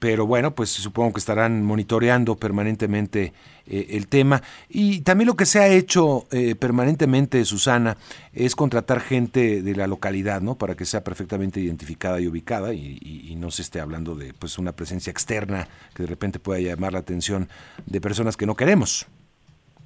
[0.00, 3.32] pero bueno, pues supongo que estarán monitoreando permanentemente
[3.66, 4.42] eh, el tema.
[4.68, 7.96] Y también lo que se ha hecho eh, permanentemente, Susana,
[8.32, 10.56] es contratar gente de la localidad, ¿no?
[10.56, 14.72] Para que sea perfectamente identificada y ubicada y, no se esté hablando de pues una
[14.72, 17.48] presencia externa que de repente pueda llamar la atención
[17.84, 19.06] de personas que no queremos.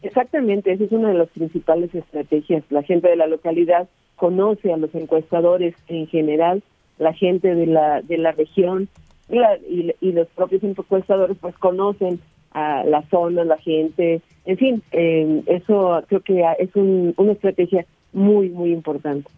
[0.03, 2.63] Exactamente, esa es una de las principales estrategias.
[2.71, 6.63] La gente de la localidad conoce a los encuestadores en general,
[6.99, 8.89] la gente de la, de la región
[9.29, 12.21] y, los propios encuestadores pues conocen
[12.53, 18.49] a la zona, la gente, en fin, eh, eso creo que es una estrategia muy,
[18.49, 19.31] muy importante.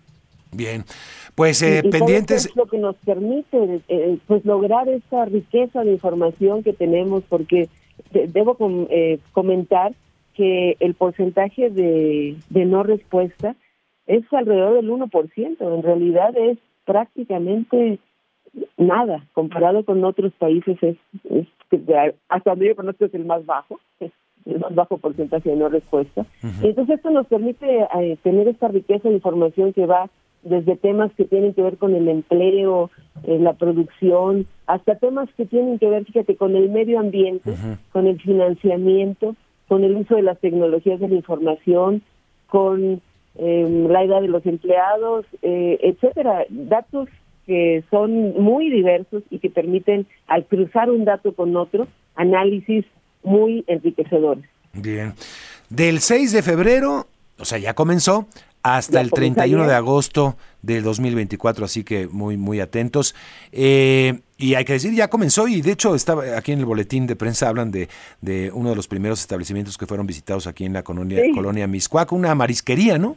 [0.52, 0.84] Bien,
[1.34, 2.46] pues eh, pendientes.
[2.46, 7.68] Es lo que nos permite eh, pues lograr esa riqueza de información que tenemos, porque
[8.12, 8.56] debo
[8.90, 9.92] eh, comentar
[10.34, 13.54] que el porcentaje de, de no respuesta
[14.06, 17.98] es alrededor del 1%, en realidad es prácticamente
[18.76, 20.96] nada, comparado con otros países es,
[22.28, 24.10] hasta donde yo conozco es el más bajo, es
[24.46, 26.26] el más bajo porcentaje de no respuesta.
[26.62, 30.08] Entonces esto nos permite eh, tener esta riqueza de información que va
[30.42, 32.90] desde temas que tienen que ver con el empleo,
[33.24, 37.54] eh, la producción, hasta temas que tienen que ver, fíjate, con el medio ambiente,
[37.92, 39.36] con el financiamiento,
[39.68, 42.02] con el uso de las tecnologías de la información,
[42.46, 43.02] con
[43.36, 47.08] eh, la edad de los empleados, etcétera, datos
[47.50, 52.84] que son muy diversos y que permiten, al cruzar un dato con otro, análisis
[53.24, 54.44] muy enriquecedores.
[54.72, 55.14] Bien.
[55.68, 57.08] Del 6 de febrero,
[57.40, 58.28] o sea, ya comenzó,
[58.62, 63.16] hasta el 31 de agosto del 2024, así que muy, muy atentos.
[63.50, 67.08] Eh, y hay que decir, ya comenzó y de hecho estaba aquí en el boletín
[67.08, 67.88] de prensa hablan de,
[68.20, 72.12] de uno de los primeros establecimientos que fueron visitados aquí en la colonia, colonia Miscuac,
[72.12, 73.16] una marisquería, ¿no?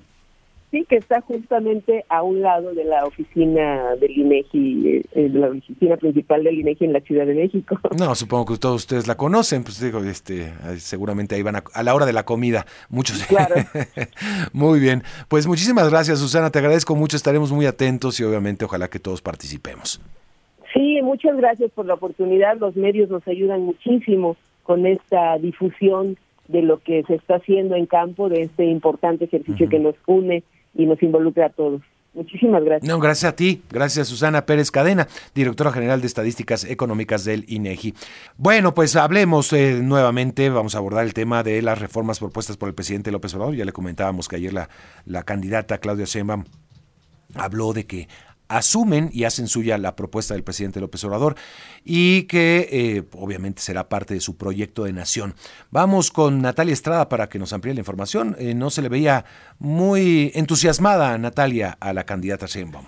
[0.74, 5.40] Sí, que está justamente a un lado de la oficina del INEGI, eh, eh, de
[5.40, 7.80] la oficina principal del INEGI en la Ciudad de México.
[8.00, 11.94] No, supongo que todos ustedes la conocen, pues digo, este, seguramente ahí van a, la
[11.94, 13.24] hora de la comida, muchos.
[13.26, 13.54] Claro.
[14.54, 18.88] muy bien, pues muchísimas gracias, Susana, te agradezco mucho, estaremos muy atentos y obviamente ojalá
[18.90, 20.02] que todos participemos.
[20.74, 26.64] Sí, muchas gracias por la oportunidad, los medios nos ayudan muchísimo con esta difusión de
[26.64, 30.86] lo que se está haciendo en campo, de este importante ejercicio que nos une y
[30.86, 31.82] nos involucra a todos.
[32.14, 32.88] Muchísimas gracias.
[32.88, 37.96] No, gracias a ti, gracias Susana Pérez Cadena, directora general de Estadísticas Económicas del INEGI.
[38.38, 42.70] Bueno, pues hablemos eh, nuevamente, vamos a abordar el tema de las reformas propuestas por
[42.70, 43.56] el presidente López Obrador.
[43.56, 44.70] Ya le comentábamos que ayer la,
[45.06, 46.44] la candidata Claudia Sheinbaum
[47.34, 48.08] habló de que
[48.48, 51.36] asumen y hacen suya la propuesta del presidente López Obrador
[51.84, 55.34] y que eh, obviamente será parte de su proyecto de nación.
[55.72, 58.36] Vamos con Natalia Estrada para que nos amplíe la información.
[58.40, 59.26] Eh, no se le veía
[59.60, 62.86] muy entusiasmada, Natalia, a la candidata Sheinbaum.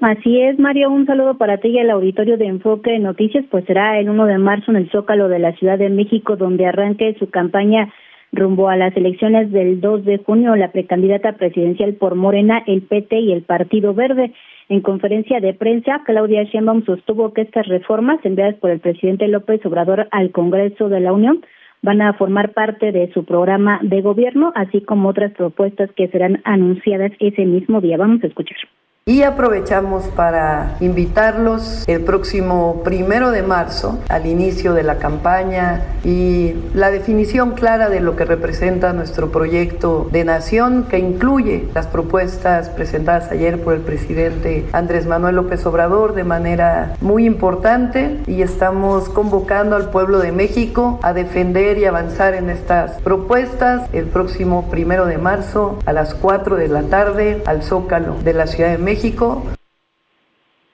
[0.00, 3.98] Así es, Mario, un saludo para ti y al auditorio de Enfoque Noticias, pues será
[3.98, 7.28] el 1 de marzo en el Zócalo de la Ciudad de México donde arranque su
[7.28, 7.92] campaña
[8.32, 13.18] rumbo a las elecciones del 2 de junio la precandidata presidencial por Morena, el PT
[13.20, 14.32] y el Partido Verde.
[14.68, 19.64] En conferencia de prensa, Claudia Sheinbaum sostuvo que estas reformas enviadas por el presidente López
[19.66, 21.44] Obrador al Congreso de la Unión
[21.82, 26.40] van a formar parte de su programa de gobierno, así como otras propuestas que serán
[26.44, 27.96] anunciadas ese mismo día.
[27.96, 28.58] Vamos a escuchar.
[29.06, 36.54] Y aprovechamos para invitarlos el próximo primero de marzo al inicio de la campaña y
[36.74, 42.68] la definición clara de lo que representa nuestro proyecto de nación que incluye las propuestas
[42.68, 48.18] presentadas ayer por el presidente Andrés Manuel López Obrador de manera muy importante.
[48.26, 54.04] Y estamos convocando al pueblo de México a defender y avanzar en estas propuestas el
[54.04, 58.70] próximo primero de marzo a las 4 de la tarde al Zócalo de la Ciudad
[58.70, 59.44] de México México.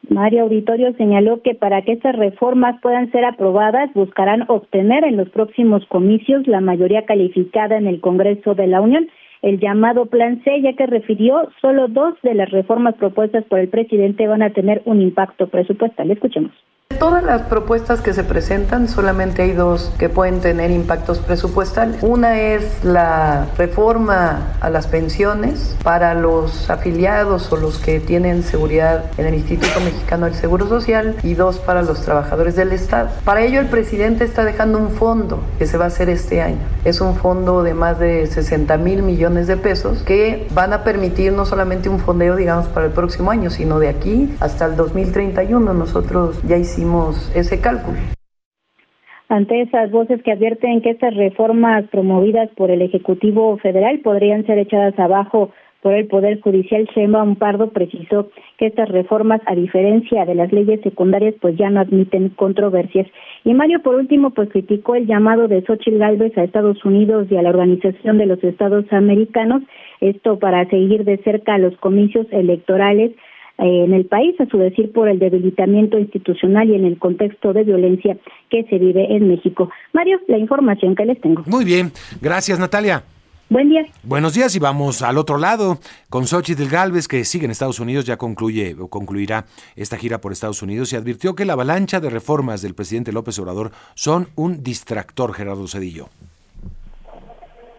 [0.09, 5.29] Mario Auditorio señaló que para que estas reformas puedan ser aprobadas buscarán obtener en los
[5.29, 9.07] próximos comicios la mayoría calificada en el Congreso de la Unión,
[9.42, 13.68] el llamado Plan C, ya que refirió solo dos de las reformas propuestas por el
[13.68, 16.11] presidente van a tener un impacto presupuestal.
[16.11, 16.52] Escuchemos.
[16.99, 22.03] Todas las propuestas que se presentan, solamente hay dos que pueden tener impactos presupuestales.
[22.03, 29.05] Una es la reforma a las pensiones para los afiliados o los que tienen seguridad
[29.18, 33.11] en el Instituto Mexicano del Seguro Social y dos para los trabajadores del Estado.
[33.25, 36.61] Para ello el presidente está dejando un fondo que se va a hacer este año.
[36.85, 41.33] Es un fondo de más de 60 mil millones de pesos que van a permitir
[41.33, 45.75] no solamente un fondeo, digamos, para el próximo año, sino de aquí hasta el 2031.
[45.75, 46.76] Nosotros ya hicimos
[47.35, 47.99] ese cálculo.
[49.29, 54.59] Ante esas voces que advierten que estas reformas promovidas por el Ejecutivo Federal podrían ser
[54.59, 55.51] echadas abajo
[55.83, 60.81] por el Poder Judicial, Sheinbaum Pardo precisó que estas reformas, a diferencia de las leyes
[60.81, 63.07] secundarias, pues ya no admiten controversias.
[63.45, 67.37] Y Mario, por último, pues criticó el llamado de Xochitl Gálvez a Estados Unidos y
[67.37, 69.62] a la Organización de los Estados Americanos,
[70.01, 73.12] esto para seguir de cerca los comicios electorales
[73.59, 77.64] en el país, a su decir, por el debilitamiento institucional y en el contexto de
[77.64, 78.16] violencia
[78.51, 79.71] que se vive en México.
[79.92, 81.42] Mario, la información que les tengo.
[81.47, 81.90] Muy bien,
[82.21, 83.03] gracias Natalia.
[83.49, 83.87] Buen día.
[84.03, 85.79] Buenos días y vamos al otro lado
[86.11, 90.33] con Xochitl Galvez que sigue en Estados Unidos, ya concluye o concluirá esta gira por
[90.33, 94.64] Estados Unidos y advirtió que la avalancha de reformas del presidente López Obrador son un
[94.64, 96.09] distractor, Gerardo Cedillo.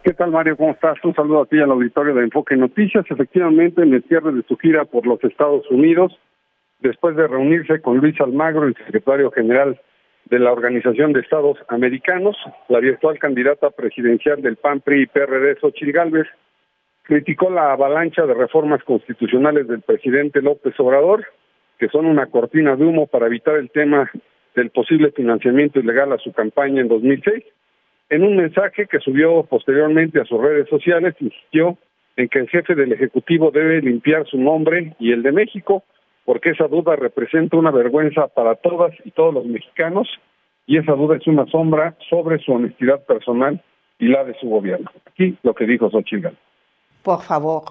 [0.08, 0.56] ¿Qué tal, Mario?
[0.56, 0.98] ¿Cómo estás?
[1.04, 3.04] Un saludo a ti al auditorio de Enfoque Noticias.
[3.10, 6.18] Efectivamente, en el cierre de su gira por los Estados Unidos,
[6.80, 9.78] después de reunirse con Luis Almagro, el secretario general
[10.30, 12.38] de la Organización de Estados Americanos,
[12.70, 16.28] la virtual candidata presidencial del PAN, PRI y PRD, Xochitl Gálvez,
[17.04, 21.26] criticó la avalancha de reformas constitucionales del presidente López Obrador,
[21.80, 24.10] que son una cortina de humo para evitar el tema
[24.56, 27.44] del posible financiamiento ilegal a su campaña en 2006
[28.10, 31.78] en un mensaje que subió posteriormente a sus redes sociales, insistió
[32.16, 35.84] en que el jefe del Ejecutivo debe limpiar su nombre y el de México,
[36.26, 40.08] porque esa duda representa una vergüenza para todas y todos los mexicanos,
[40.66, 43.62] y esa duda es una sombra sobre su honestidad personal
[44.00, 44.90] y la de su gobierno.
[45.06, 46.36] Aquí lo que dijo Xochitl.
[47.04, 47.64] Por favor,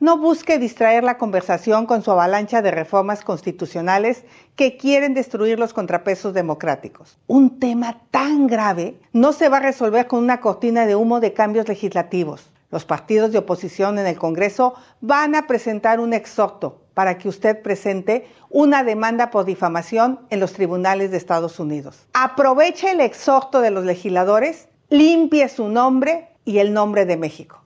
[0.00, 4.24] no busque distraer la conversación con su avalancha de reformas constitucionales
[4.56, 7.18] que quieren destruir los contrapesos democráticos.
[7.26, 11.32] Un tema tan grave no se va a resolver con una cortina de humo de
[11.32, 12.50] cambios legislativos.
[12.70, 17.62] Los partidos de oposición en el Congreso van a presentar un exhorto para que usted
[17.62, 22.06] presente una demanda por difamación en los tribunales de Estados Unidos.
[22.14, 27.63] Aproveche el exhorto de los legisladores, limpie su nombre y el nombre de México.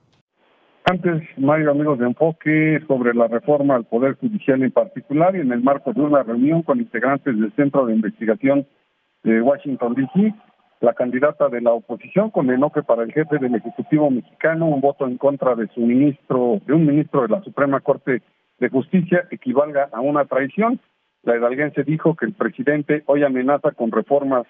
[0.90, 5.52] Antes, Mario, amigos de Enfoque, sobre la reforma al Poder Judicial en particular y en
[5.52, 8.66] el marco de una reunión con integrantes del Centro de Investigación
[9.22, 10.34] de Washington, D.C.,
[10.80, 15.06] la candidata de la oposición condenó que para el jefe del Ejecutivo mexicano un voto
[15.06, 18.22] en contra de su ministro, de un ministro de la Suprema Corte
[18.58, 20.80] de Justicia equivalga a una traición.
[21.22, 24.46] La hidalguense dijo que el presidente hoy amenaza con reformas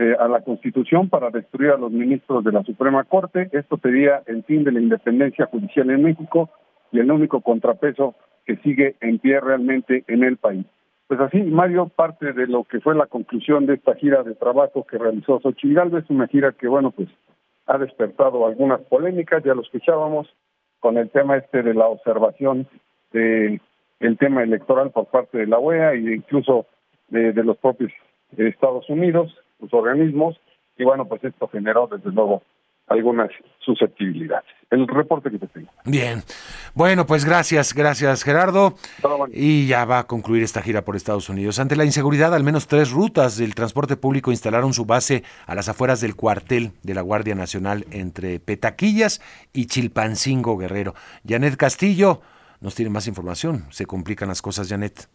[0.00, 3.48] eh, a la Constitución para destruir a los ministros de la Suprema Corte.
[3.50, 6.50] Esto sería el fin de la independencia judicial en México
[6.92, 8.14] y el único contrapeso
[8.46, 10.64] que sigue en pie realmente en el país.
[11.08, 14.86] Pues así, Mario, parte de lo que fue la conclusión de esta gira de trabajo
[14.86, 17.08] que realizó Xochitl Galvez, una gira que, bueno, pues
[17.66, 20.32] ha despertado algunas polémicas, ya lo escuchábamos,
[20.78, 22.68] con el tema este de la observación
[23.10, 23.60] del
[23.98, 26.66] el tema electoral por parte de la OEA e incluso
[27.08, 27.90] de los propios
[28.36, 30.40] Estados Unidos sus organismos
[30.76, 32.42] y bueno, pues esto generó desde luego
[32.88, 33.30] algunas
[33.60, 34.48] susceptibilidades.
[34.70, 35.68] El reporte que te tengo.
[35.84, 36.22] Bien.
[36.74, 38.74] Bueno, pues gracias, gracias Gerardo.
[39.32, 41.58] Y ya va a concluir esta gira por Estados Unidos.
[41.58, 45.68] Ante la inseguridad, al menos tres rutas del transporte público instalaron su base a las
[45.68, 49.20] afueras del cuartel de la Guardia Nacional entre Petaquillas
[49.52, 50.94] y Chilpancingo Guerrero.
[51.26, 52.20] Janet Castillo
[52.60, 53.64] nos tiene más información.
[53.70, 55.08] Se complican las cosas, Janet.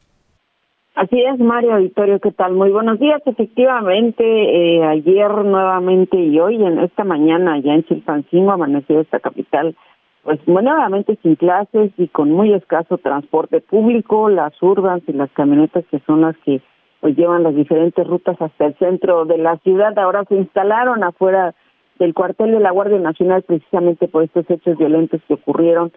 [0.95, 2.53] Así es, Mario Auditorio, ¿qué tal?
[2.53, 3.19] Muy buenos días.
[3.25, 9.75] Efectivamente, eh, ayer nuevamente y hoy, en esta mañana, ya en Chilpancingo, amaneció esta capital,
[10.21, 15.83] pues nuevamente sin clases y con muy escaso transporte público, las urbans y las camionetas
[15.89, 16.61] que son las que
[16.99, 21.55] pues llevan las diferentes rutas hasta el centro de la ciudad, ahora se instalaron afuera
[21.97, 25.91] del cuartel de la Guardia Nacional precisamente por estos hechos violentos que ocurrieron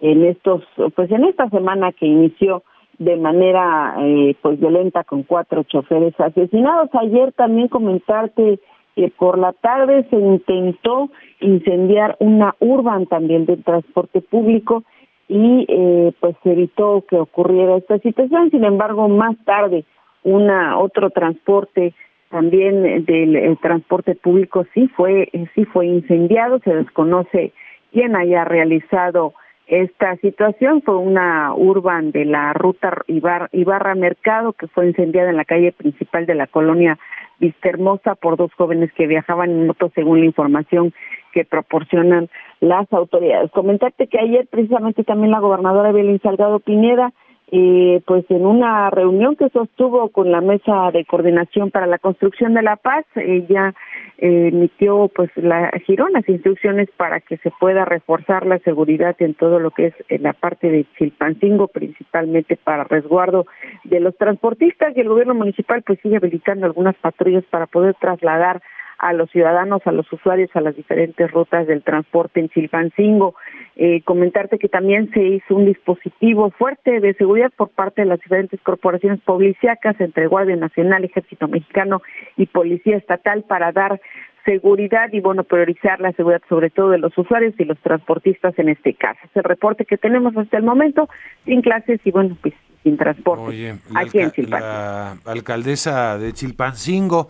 [0.00, 0.62] en estos,
[0.94, 2.62] pues en esta semana que inició
[3.04, 6.90] de manera eh, pues violenta con cuatro choferes asesinados.
[6.94, 8.60] Ayer también comentarte
[8.94, 14.84] que por la tarde se intentó incendiar una urban también del transporte público
[15.28, 18.50] y eh, pues evitó que ocurriera esta situación.
[18.50, 19.84] Sin embargo, más tarde
[20.22, 21.94] una otro transporte
[22.30, 26.60] también del transporte público sí fue sí fue incendiado.
[26.60, 27.52] Se desconoce
[27.92, 29.34] quién haya realizado
[29.66, 35.44] esta situación fue una urban de la ruta Ibarra Mercado que fue incendiada en la
[35.44, 36.98] calle principal de la colonia
[37.38, 40.92] Vistahermosa por dos jóvenes que viajaban en moto según la información
[41.32, 42.28] que proporcionan
[42.60, 43.50] las autoridades.
[43.50, 47.12] Comentarte que ayer precisamente también la gobernadora Evelyn Salgado Pineda
[47.54, 52.54] eh, pues en una reunión que sostuvo con la mesa de coordinación para la construcción
[52.54, 53.74] de la paz, ella
[54.16, 59.34] eh, emitió pues la giró las instrucciones para que se pueda reforzar la seguridad en
[59.34, 63.44] todo lo que es en la parte de Chilpancingo, principalmente para resguardo
[63.84, 68.62] de los transportistas y el gobierno municipal pues sigue habilitando algunas patrullas para poder trasladar
[69.02, 73.34] a los ciudadanos, a los usuarios, a las diferentes rutas del transporte en Chilpancingo.
[73.74, 78.20] Eh, comentarte que también se hizo un dispositivo fuerte de seguridad por parte de las
[78.20, 82.00] diferentes corporaciones policíacas, entre Guardia Nacional, Ejército Mexicano
[82.36, 84.00] y Policía Estatal, para dar
[84.44, 88.68] seguridad y, bueno, priorizar la seguridad sobre todo de los usuarios y los transportistas en
[88.68, 89.18] este caso.
[89.24, 91.08] Es el reporte que tenemos hasta el momento,
[91.44, 93.46] sin clases y, bueno, pues sin transporte.
[93.46, 94.72] Oye, aquí en Chilpancingo.
[94.72, 97.28] la alcaldesa de Chilpancingo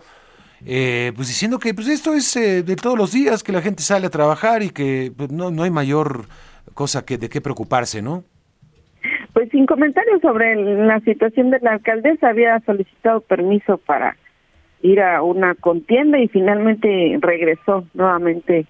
[0.65, 3.83] eh, pues diciendo que pues esto es eh, de todos los días, que la gente
[3.83, 6.25] sale a trabajar y que pues, no, no hay mayor
[6.73, 8.23] cosa que de qué preocuparse, ¿no?
[9.33, 14.15] Pues sin comentarios sobre la situación de la alcaldesa, había solicitado permiso para
[14.81, 18.67] ir a una contienda y finalmente regresó nuevamente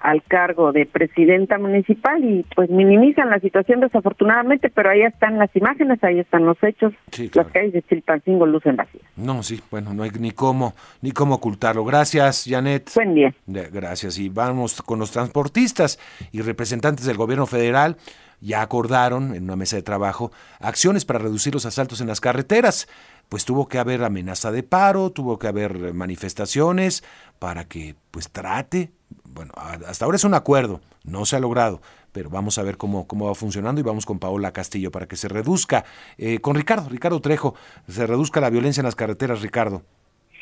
[0.00, 5.54] al cargo de presidenta municipal y pues minimizan la situación desafortunadamente, pero ahí están las
[5.54, 6.92] imágenes, ahí están los hechos,
[7.34, 9.04] las calles de Chilpancingo lucen vacías.
[9.16, 11.84] No, sí, bueno, no hay ni cómo, ni cómo ocultarlo.
[11.84, 12.90] Gracias, Janet.
[12.94, 13.34] Buen día.
[13.46, 15.98] Gracias, y vamos con los transportistas
[16.32, 17.96] y representantes del gobierno federal
[18.40, 22.88] ya acordaron en una mesa de trabajo acciones para reducir los asaltos en las carreteras.
[23.30, 27.02] Pues tuvo que haber amenaza de paro, tuvo que haber manifestaciones
[27.38, 28.90] para que pues trate
[29.34, 31.80] bueno, hasta ahora es un acuerdo, no se ha logrado,
[32.12, 35.16] pero vamos a ver cómo, cómo va funcionando y vamos con Paola Castillo para que
[35.16, 35.84] se reduzca,
[36.18, 37.54] eh, con Ricardo, Ricardo Trejo,
[37.86, 39.82] se reduzca la violencia en las carreteras, Ricardo.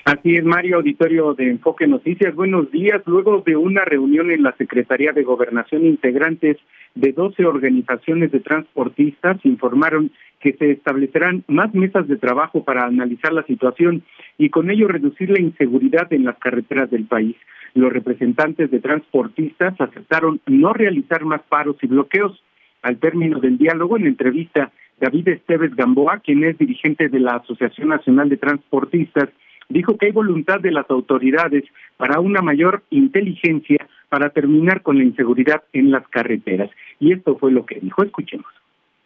[0.04, 2.34] Así es, Mario, auditorio de Enfoque Noticias.
[2.34, 3.02] Buenos días.
[3.04, 6.56] Luego de una reunión en la Secretaría de Gobernación, integrantes
[6.94, 10.10] de 12 organizaciones de transportistas informaron
[10.40, 14.02] que se establecerán más mesas de trabajo para analizar la situación
[14.36, 17.36] y con ello reducir la inseguridad en las carreteras del país.
[17.74, 22.42] Los representantes de transportistas aceptaron no realizar más paros y bloqueos.
[22.82, 24.70] Al término del diálogo, en entrevista,
[25.00, 29.28] David Esteves Gamboa, quien es dirigente de la Asociación Nacional de Transportistas,
[29.68, 31.64] dijo que hay voluntad de las autoridades
[31.96, 36.70] para una mayor inteligencia para terminar con la inseguridad en las carreteras.
[37.00, 38.02] Y esto fue lo que dijo.
[38.02, 38.46] Escuchemos.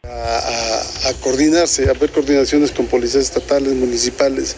[0.05, 4.57] A, coordinarse, a ver coordinaciones con policías estatales, municipales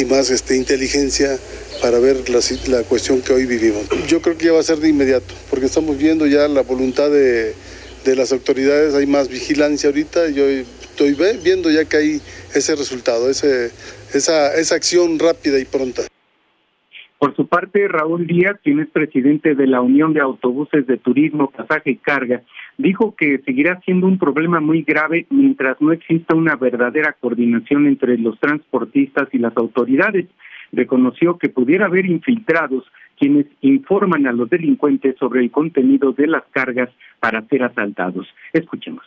[0.00, 1.38] y más este, inteligencia
[1.80, 3.88] para ver la, la cuestión que hoy vivimos.
[4.08, 7.08] Yo creo que ya va a ser de inmediato, porque estamos viendo ya la voluntad
[7.08, 7.54] de,
[8.04, 12.22] de las autoridades, hay más vigilancia ahorita, yo estoy viendo ya que hay
[12.54, 13.70] ese resultado, ese,
[14.12, 16.02] esa, esa acción rápida y pronta.
[17.20, 21.50] Por su parte, Raúl Díaz, quien es presidente de la Unión de Autobuses de Turismo,
[21.50, 22.40] Pasaje y Carga,
[22.78, 28.16] dijo que seguirá siendo un problema muy grave mientras no exista una verdadera coordinación entre
[28.16, 30.28] los transportistas y las autoridades.
[30.72, 32.84] Reconoció que pudiera haber infiltrados
[33.18, 38.28] quienes informan a los delincuentes sobre el contenido de las cargas para ser asaltados.
[38.54, 39.04] Escuchemos.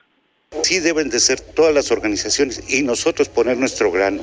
[0.61, 4.22] Sí deben de ser todas las organizaciones y nosotros poner nuestro grano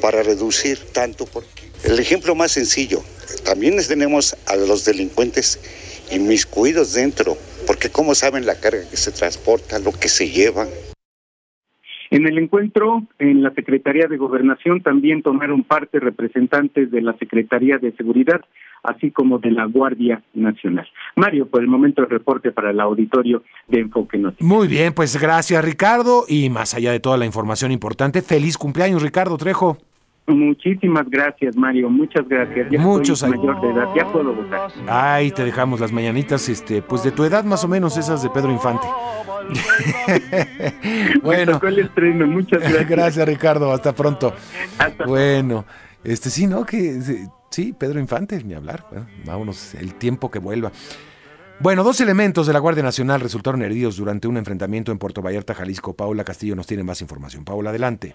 [0.00, 1.26] para reducir tanto.
[1.26, 3.02] Porque el ejemplo más sencillo,
[3.44, 5.60] también tenemos a los delincuentes
[6.12, 7.36] inmiscuidos dentro,
[7.66, 10.66] porque cómo saben la carga que se transporta, lo que se lleva.
[12.10, 17.76] En el encuentro, en la Secretaría de Gobernación también tomaron parte representantes de la Secretaría
[17.76, 18.40] de Seguridad,
[18.82, 20.88] así como de la Guardia Nacional.
[21.16, 24.48] Mario, por el momento el reporte para el auditorio de Enfoque Noticias.
[24.48, 29.02] Muy bien, pues gracias Ricardo y más allá de toda la información importante, feliz cumpleaños
[29.02, 29.76] Ricardo Trejo.
[30.28, 31.88] Muchísimas gracias, Mario.
[31.88, 32.68] Muchas gracias.
[32.70, 34.70] Ya Muchos soy mayor de edad, ya puedo votar.
[34.86, 38.28] Ay, te dejamos las mañanitas, este, pues de tu edad más o menos, esas de
[38.30, 38.86] Pedro Infante.
[41.22, 41.58] bueno.
[41.62, 42.26] el estreno.
[42.26, 42.88] Muchas gracias.
[42.88, 43.72] gracias, Ricardo.
[43.72, 44.34] Hasta pronto.
[45.06, 45.64] bueno,
[46.04, 46.66] este sí, ¿no?
[46.66, 47.00] Que
[47.50, 48.84] sí, Pedro Infante, ni hablar.
[49.24, 50.72] vámonos, el tiempo que vuelva.
[51.60, 55.54] Bueno, dos elementos de la Guardia Nacional resultaron heridos durante un enfrentamiento en Puerto Vallarta,
[55.54, 55.94] Jalisco.
[55.94, 57.44] Paula Castillo nos tiene más información.
[57.44, 58.14] Paula, adelante.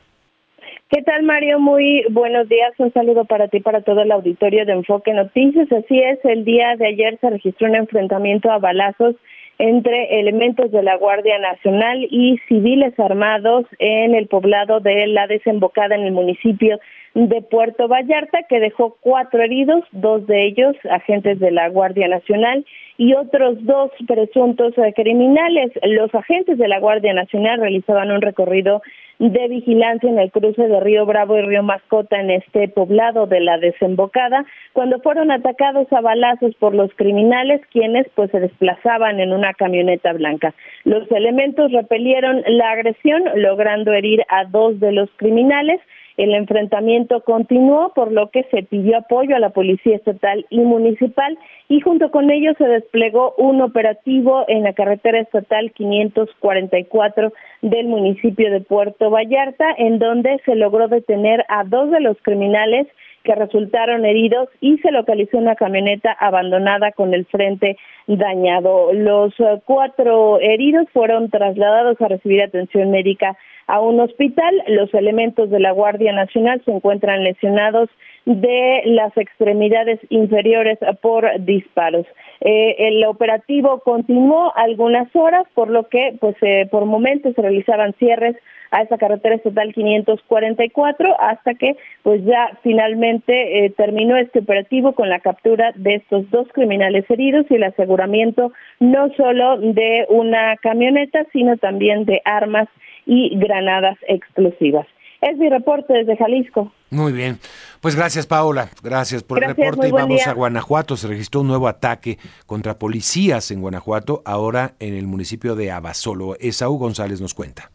[0.94, 1.60] ¿Qué tal, Mario?
[1.60, 2.72] Muy buenos días.
[2.78, 5.72] Un saludo para ti, para todo el auditorio de Enfoque Noticias.
[5.72, 9.16] Así es, el día de ayer se registró un enfrentamiento a balazos
[9.58, 15.96] entre elementos de la Guardia Nacional y civiles armados en el poblado de la desembocada
[15.96, 16.80] en el municipio
[17.14, 22.66] de Puerto Vallarta, que dejó cuatro heridos, dos de ellos agentes de la Guardia Nacional
[22.98, 25.72] y otros dos presuntos eh, criminales.
[25.84, 28.82] Los agentes de la Guardia Nacional realizaban un recorrido
[29.20, 33.40] de vigilancia en el cruce de Río Bravo y Río Mascota en este poblado de
[33.40, 34.44] la desembocada
[34.74, 40.14] cuando fueron atacados a balazos por los criminales quienes pues se desplazaban en una camioneta
[40.14, 40.54] blanca.
[40.84, 45.80] Los elementos repelieron la agresión logrando herir a dos de los criminales
[46.18, 51.38] el enfrentamiento continuó, por lo que se pidió apoyo a la Policía Estatal y Municipal
[51.70, 58.52] y junto con ello se desplegó un operativo en la carretera estatal 544 del municipio
[58.52, 62.88] de Puerto Vallarta, en donde se logró detener a dos de los criminales
[63.24, 68.92] que resultaron heridos y se localizó una camioneta abandonada con el frente dañado.
[68.94, 73.38] Los eh, cuatro heridos fueron trasladados a recibir atención médica
[73.68, 74.64] a un hospital.
[74.68, 77.90] Los elementos de la Guardia Nacional se encuentran lesionados
[78.26, 82.06] de las extremidades inferiores por disparos.
[82.42, 87.94] Eh, el operativo continuó algunas horas, por lo que, pues, eh, por momentos se realizaban
[87.94, 88.36] cierres
[88.74, 95.10] a esa carretera estatal 544 hasta que pues ya finalmente eh, terminó este operativo con
[95.10, 101.24] la captura de estos dos criminales heridos y el aseguramiento no solo de una camioneta
[101.32, 102.68] sino también de armas
[103.06, 104.88] y granadas explosivas.
[105.22, 106.74] Es mi reporte desde Jalisco.
[106.90, 107.38] Muy bien.
[107.84, 108.70] Pues gracias, Paola.
[108.82, 109.90] Gracias por el reporte.
[109.90, 110.96] Y vamos a Guanajuato.
[110.96, 112.18] Se registró un nuevo ataque
[112.48, 116.36] contra policías en Guanajuato, ahora en el municipio de Abasolo.
[116.40, 117.72] Esaú González nos cuenta.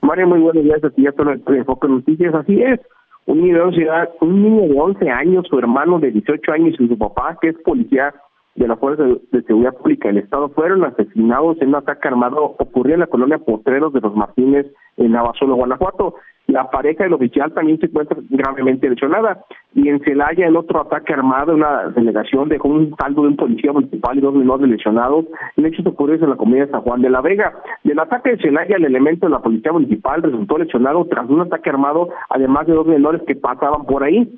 [0.00, 0.82] Mario, muy buenos días.
[0.82, 2.34] Aquí ya el enfoque noticias.
[2.34, 2.80] Así es.
[3.26, 6.96] Un niño, de un niño de 11 años, su hermano de 18 años y su
[6.96, 8.14] papá, que es policía
[8.54, 12.94] de la Fuerza de Seguridad Pública del Estado, fueron asesinados en un ataque armado ocurrió
[12.94, 16.14] en la colonia Potreros de los Martínez, en Abasolo, Guanajuato.
[16.48, 19.44] La pareja del oficial también se encuentra gravemente lesionada.
[19.74, 23.72] Y en Celaya, en otro ataque armado, una delegación dejó un saldo de un policía
[23.72, 25.26] municipal y dos menores lesionados.
[25.56, 27.54] El hecho ocurrió en la comunidad de San Juan de la Vega.
[27.84, 31.70] Del ataque de Celaya, el elemento de la policía municipal resultó lesionado tras un ataque
[31.70, 34.28] armado, además de dos menores que pasaban por ahí.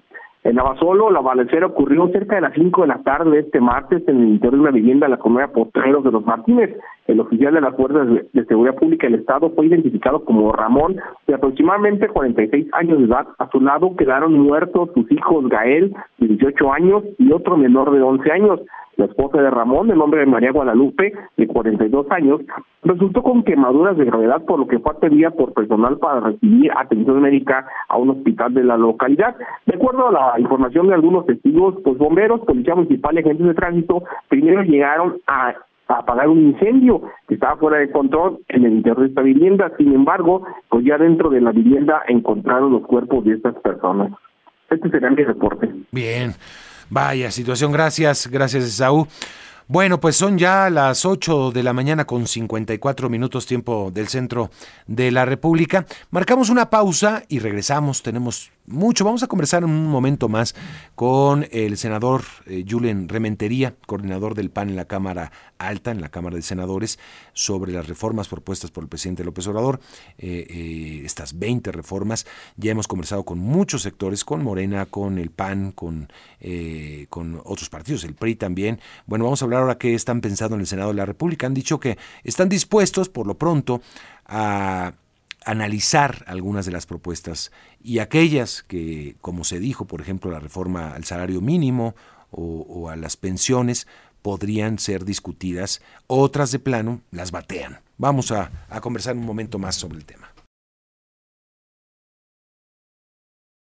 [0.44, 4.06] En Abasolo, la balacera ocurrió cerca de las 5 de la tarde de este martes
[4.06, 6.76] en el interior de una vivienda de la comunidad Potreros de los Martínez.
[7.06, 10.96] El oficial de las Fuerzas de Seguridad Pública del Estado fue identificado como Ramón,
[11.26, 13.26] de aproximadamente 46 años de edad.
[13.38, 18.00] A su lado quedaron muertos sus hijos Gael, de 18 años, y otro menor de
[18.00, 18.60] 11 años.
[18.96, 22.40] La esposa de Ramón, de nombre de María Guadalupe, de 42 años,
[22.84, 27.20] resultó con quemaduras de gravedad, por lo que fue atendida por personal para recibir atención
[27.20, 29.36] médica a un hospital de la localidad.
[29.66, 33.54] De acuerdo a la información de algunos testigos, pues bomberos, policía municipal y agentes de
[33.54, 35.54] tránsito primero llegaron a
[35.88, 39.72] apagar un incendio que estaba fuera de control en el interior de esta vivienda.
[39.76, 44.12] Sin embargo, pues ya dentro de la vivienda encontraron los cuerpos de estas personas.
[44.70, 45.70] Este será mi reporte.
[45.92, 46.32] Bien.
[46.90, 49.06] Vaya situación, gracias, gracias Esaú.
[49.66, 54.50] Bueno, pues son ya las 8 de la mañana con 54 minutos tiempo del centro
[54.86, 55.86] de la República.
[56.10, 58.02] Marcamos una pausa y regresamos.
[58.02, 59.04] Tenemos mucho.
[59.04, 60.54] Vamos a conversar en un momento más
[60.94, 62.64] con el senador eh,
[63.06, 66.98] Rementería, coordinador del PAN en la Cámara Alta, en la Cámara de Senadores,
[67.32, 69.80] sobre las reformas propuestas por el presidente López Obrador.
[70.18, 72.26] Eh, eh, estas 20 reformas.
[72.56, 76.08] Ya hemos conversado con muchos sectores, con Morena, con el PAN, con,
[77.08, 78.80] con otros partidos, el PRI también.
[79.06, 81.46] Bueno, vamos a hablar ahora qué están pensando en el Senado de la República.
[81.46, 83.80] Han dicho que están dispuestos, por lo pronto,
[84.26, 84.94] a
[85.44, 90.94] analizar algunas de las propuestas y aquellas que, como se dijo, por ejemplo, la reforma
[90.94, 91.94] al salario mínimo
[92.30, 93.86] o, a las pensiones,
[94.22, 97.80] podrían ser discutidas, otras de plano las batean.
[97.96, 100.33] Vamos a, conversar un momento más sobre el tema.